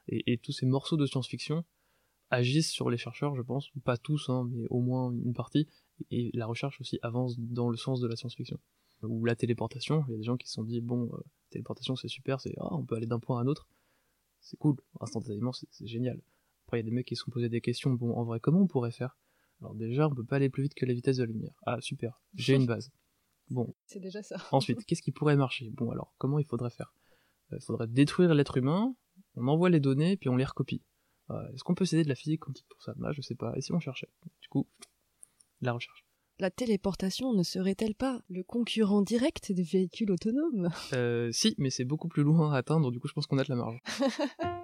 Et, 0.07 0.33
et 0.33 0.37
tous 0.37 0.51
ces 0.51 0.65
morceaux 0.65 0.97
de 0.97 1.05
science-fiction 1.05 1.63
agissent 2.29 2.71
sur 2.71 2.89
les 2.89 2.97
chercheurs, 2.97 3.35
je 3.35 3.41
pense, 3.41 3.69
pas 3.83 3.97
tous, 3.97 4.29
hein, 4.29 4.49
mais 4.51 4.65
au 4.69 4.81
moins 4.81 5.11
une 5.11 5.33
partie, 5.33 5.67
et 6.11 6.31
la 6.33 6.45
recherche 6.45 6.81
aussi 6.81 6.99
avance 7.01 7.39
dans 7.39 7.69
le 7.69 7.77
sens 7.77 7.99
de 8.01 8.07
la 8.07 8.15
science-fiction. 8.15 8.59
Ou 9.03 9.25
la 9.25 9.35
téléportation, 9.35 10.03
il 10.07 10.11
y 10.11 10.15
a 10.15 10.17
des 10.17 10.23
gens 10.23 10.37
qui 10.37 10.47
se 10.47 10.53
sont 10.53 10.63
dit, 10.63 10.81
bon, 10.81 11.09
euh, 11.13 11.17
téléportation 11.51 11.95
c'est 11.95 12.07
super, 12.07 12.41
c'est 12.41 12.53
ah, 12.57 12.73
on 12.73 12.83
peut 12.83 12.95
aller 12.95 13.05
d'un 13.05 13.19
point 13.19 13.39
à 13.39 13.43
un 13.43 13.47
autre, 13.47 13.67
c'est 14.41 14.57
cool, 14.57 14.75
instantanément 14.99 15.51
c'est 15.51 15.67
c'est 15.71 15.87
génial. 15.87 16.21
Après 16.65 16.79
il 16.79 16.83
y 16.83 16.87
a 16.87 16.89
des 16.89 16.95
mecs 16.95 17.05
qui 17.05 17.15
se 17.15 17.23
sont 17.23 17.31
posés 17.31 17.49
des 17.49 17.61
questions, 17.61 17.93
bon 17.93 18.13
en 18.15 18.23
vrai 18.23 18.39
comment 18.39 18.61
on 18.61 18.67
pourrait 18.67 18.91
faire? 18.91 19.17
Alors 19.61 19.75
déjà 19.75 20.07
on 20.07 20.15
peut 20.15 20.25
pas 20.25 20.37
aller 20.37 20.49
plus 20.49 20.63
vite 20.63 20.73
que 20.73 20.85
la 20.85 20.93
vitesse 20.93 21.17
de 21.17 21.23
la 21.23 21.31
lumière. 21.31 21.53
Ah 21.65 21.79
super, 21.81 22.21
j'ai 22.33 22.55
une 22.55 22.65
base. 22.65 22.91
Bon, 23.49 23.73
C'est 23.85 23.99
déjà 23.99 24.23
ça. 24.23 24.37
ensuite 24.51 24.85
qu'est-ce 24.85 25.01
qui 25.01 25.11
pourrait 25.11 25.35
marcher? 25.35 25.69
Bon 25.71 25.91
alors 25.91 26.13
comment 26.17 26.39
il 26.39 26.45
faudrait 26.45 26.69
faire? 26.71 26.93
Euh, 27.53 27.57
Il 27.59 27.63
faudrait 27.63 27.87
détruire 27.87 28.33
l'être 28.33 28.57
humain, 28.57 28.95
on 29.35 29.47
envoie 29.47 29.69
les 29.69 29.79
données 29.79 30.17
puis 30.17 30.29
on 30.29 30.35
les 30.35 30.45
recopie. 30.45 30.81
Euh, 31.29 31.47
Est-ce 31.53 31.63
qu'on 31.63 31.75
peut 31.75 31.85
s'aider 31.85 32.03
de 32.03 32.09
la 32.09 32.15
physique 32.15 32.41
quantique 32.41 32.67
pour 32.69 32.81
ça? 32.81 32.93
Bah 32.97 33.11
je 33.13 33.21
sais 33.21 33.35
pas, 33.35 33.53
et 33.55 33.61
si 33.61 33.71
on 33.73 33.79
cherchait? 33.79 34.09
Du 34.41 34.47
coup, 34.49 34.67
la 35.61 35.73
recherche. 35.73 36.05
La 36.39 36.51
téléportation 36.51 37.33
ne 37.33 37.43
serait-elle 37.43 37.95
pas 37.95 38.21
le 38.29 38.43
concurrent 38.43 39.01
direct 39.01 39.51
des 39.53 39.63
véhicules 39.63 40.11
autonomes? 40.11 40.69
Euh, 40.93 41.31
si, 41.31 41.55
mais 41.57 41.69
c'est 41.69 41.85
beaucoup 41.85 42.09
plus 42.09 42.23
loin 42.23 42.51
à 42.53 42.57
atteindre, 42.57 42.91
du 42.91 42.99
coup 42.99 43.07
je 43.07 43.13
pense 43.13 43.25
qu'on 43.27 43.37
a 43.37 43.43
de 43.43 43.49
la 43.49 43.55
marge. 43.55 43.79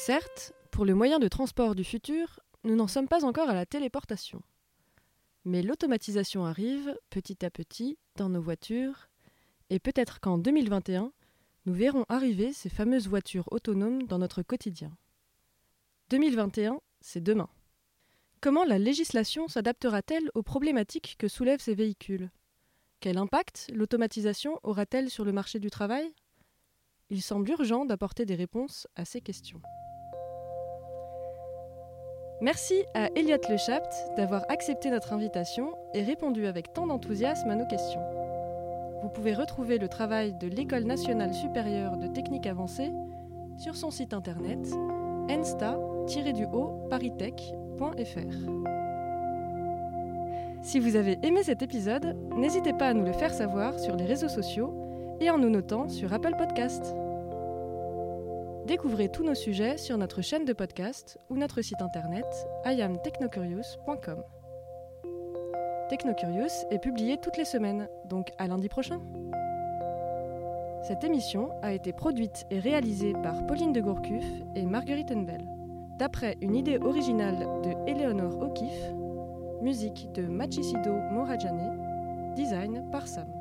Certes, 0.00 0.54
pour 0.70 0.84
le 0.84 0.94
moyen 0.94 1.18
de 1.18 1.26
transport 1.26 1.74
du 1.74 1.82
futur, 1.82 2.38
nous 2.62 2.76
n'en 2.76 2.86
sommes 2.86 3.08
pas 3.08 3.24
encore 3.24 3.50
à 3.50 3.54
la 3.54 3.66
téléportation. 3.66 4.40
Mais 5.44 5.60
l'automatisation 5.60 6.46
arrive 6.46 6.96
petit 7.10 7.44
à 7.44 7.50
petit 7.50 7.98
dans 8.14 8.28
nos 8.28 8.40
voitures, 8.40 9.08
et 9.70 9.80
peut-être 9.80 10.20
qu'en 10.20 10.38
2021, 10.38 11.12
nous 11.66 11.74
verrons 11.74 12.06
arriver 12.08 12.52
ces 12.52 12.70
fameuses 12.70 13.08
voitures 13.08 13.48
autonomes 13.50 14.04
dans 14.04 14.18
notre 14.18 14.42
quotidien. 14.42 14.96
2021, 16.10 16.80
c'est 17.00 17.22
demain. 17.22 17.50
Comment 18.40 18.64
la 18.64 18.78
législation 18.78 19.48
s'adaptera-t-elle 19.48 20.30
aux 20.34 20.44
problématiques 20.44 21.16
que 21.18 21.28
soulèvent 21.28 21.60
ces 21.60 21.74
véhicules? 21.74 22.30
Quel 23.00 23.18
impact 23.18 23.70
l'automatisation 23.74 24.60
aura-t-elle 24.62 25.10
sur 25.10 25.24
le 25.24 25.32
marché 25.32 25.58
du 25.58 25.70
travail? 25.70 26.14
Il 27.10 27.20
semble 27.20 27.50
urgent 27.50 27.84
d'apporter 27.84 28.26
des 28.26 28.36
réponses 28.36 28.86
à 28.94 29.04
ces 29.04 29.20
questions. 29.20 29.60
Merci 32.40 32.84
à 32.94 33.08
Elliot 33.16 33.38
Lechapt 33.50 33.92
d'avoir 34.16 34.44
accepté 34.48 34.90
notre 34.90 35.12
invitation 35.12 35.72
et 35.92 36.02
répondu 36.02 36.46
avec 36.46 36.72
tant 36.72 36.86
d'enthousiasme 36.86 37.50
à 37.50 37.56
nos 37.56 37.66
questions. 37.66 38.00
Vous 39.02 39.08
pouvez 39.08 39.34
retrouver 39.34 39.78
le 39.78 39.88
travail 39.88 40.34
de 40.34 40.46
l'École 40.46 40.84
nationale 40.84 41.34
supérieure 41.34 41.96
de 41.96 42.06
technique 42.06 42.46
avancée 42.46 42.92
sur 43.58 43.74
son 43.74 43.90
site 43.90 44.14
internet 44.14 44.60
ensta.fr. 45.28 46.24
le-du-haut 46.24 46.86
paritech.fr. 46.88 48.68
Si 50.62 50.78
vous 50.78 50.94
avez 50.94 51.18
aimé 51.22 51.42
cet 51.42 51.62
épisode, 51.62 52.16
n'hésitez 52.36 52.72
pas 52.72 52.88
à 52.88 52.94
nous 52.94 53.04
le 53.04 53.12
faire 53.12 53.34
savoir 53.34 53.78
sur 53.80 53.96
les 53.96 54.04
réseaux 54.04 54.28
sociaux 54.28 54.72
et 55.20 55.30
en 55.30 55.38
nous 55.38 55.50
notant 55.50 55.88
sur 55.88 56.12
Apple 56.12 56.36
Podcast. 56.38 56.94
Découvrez 58.68 59.08
tous 59.08 59.24
nos 59.24 59.34
sujets 59.34 59.78
sur 59.78 59.96
notre 59.96 60.20
chaîne 60.20 60.44
de 60.44 60.52
podcast 60.52 61.18
ou 61.30 61.36
notre 61.36 61.62
site 61.62 61.80
internet 61.80 62.26
iamtechnocurious.com. 62.66 64.22
Technocurious 65.88 66.66
est 66.70 66.78
publié 66.78 67.16
toutes 67.16 67.38
les 67.38 67.46
semaines, 67.46 67.88
donc 68.10 68.28
à 68.36 68.46
lundi 68.46 68.68
prochain. 68.68 69.00
Cette 70.82 71.02
émission 71.02 71.48
a 71.62 71.72
été 71.72 71.94
produite 71.94 72.44
et 72.50 72.58
réalisée 72.58 73.14
par 73.22 73.46
Pauline 73.46 73.72
de 73.72 73.80
Gourcuff 73.80 74.26
et 74.54 74.66
Marguerite 74.66 75.12
Enbel, 75.12 75.46
d'après 75.98 76.36
une 76.42 76.54
idée 76.54 76.76
originale 76.76 77.38
de 77.62 77.90
Eleonore 77.90 78.38
O'Keeffe, 78.38 78.92
musique 79.62 80.12
de 80.12 80.26
Machisido 80.26 80.92
Morajane, 81.10 82.34
design 82.36 82.84
par 82.90 83.08
Sam. 83.08 83.37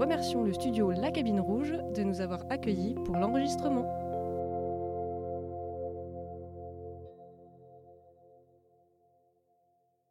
Remercions 0.00 0.42
le 0.42 0.54
studio 0.54 0.92
La 0.92 1.10
Cabine 1.10 1.40
Rouge 1.40 1.74
de 1.94 2.02
nous 2.02 2.22
avoir 2.22 2.40
accueillis 2.48 2.94
pour 3.04 3.16
l'enregistrement. 3.16 3.99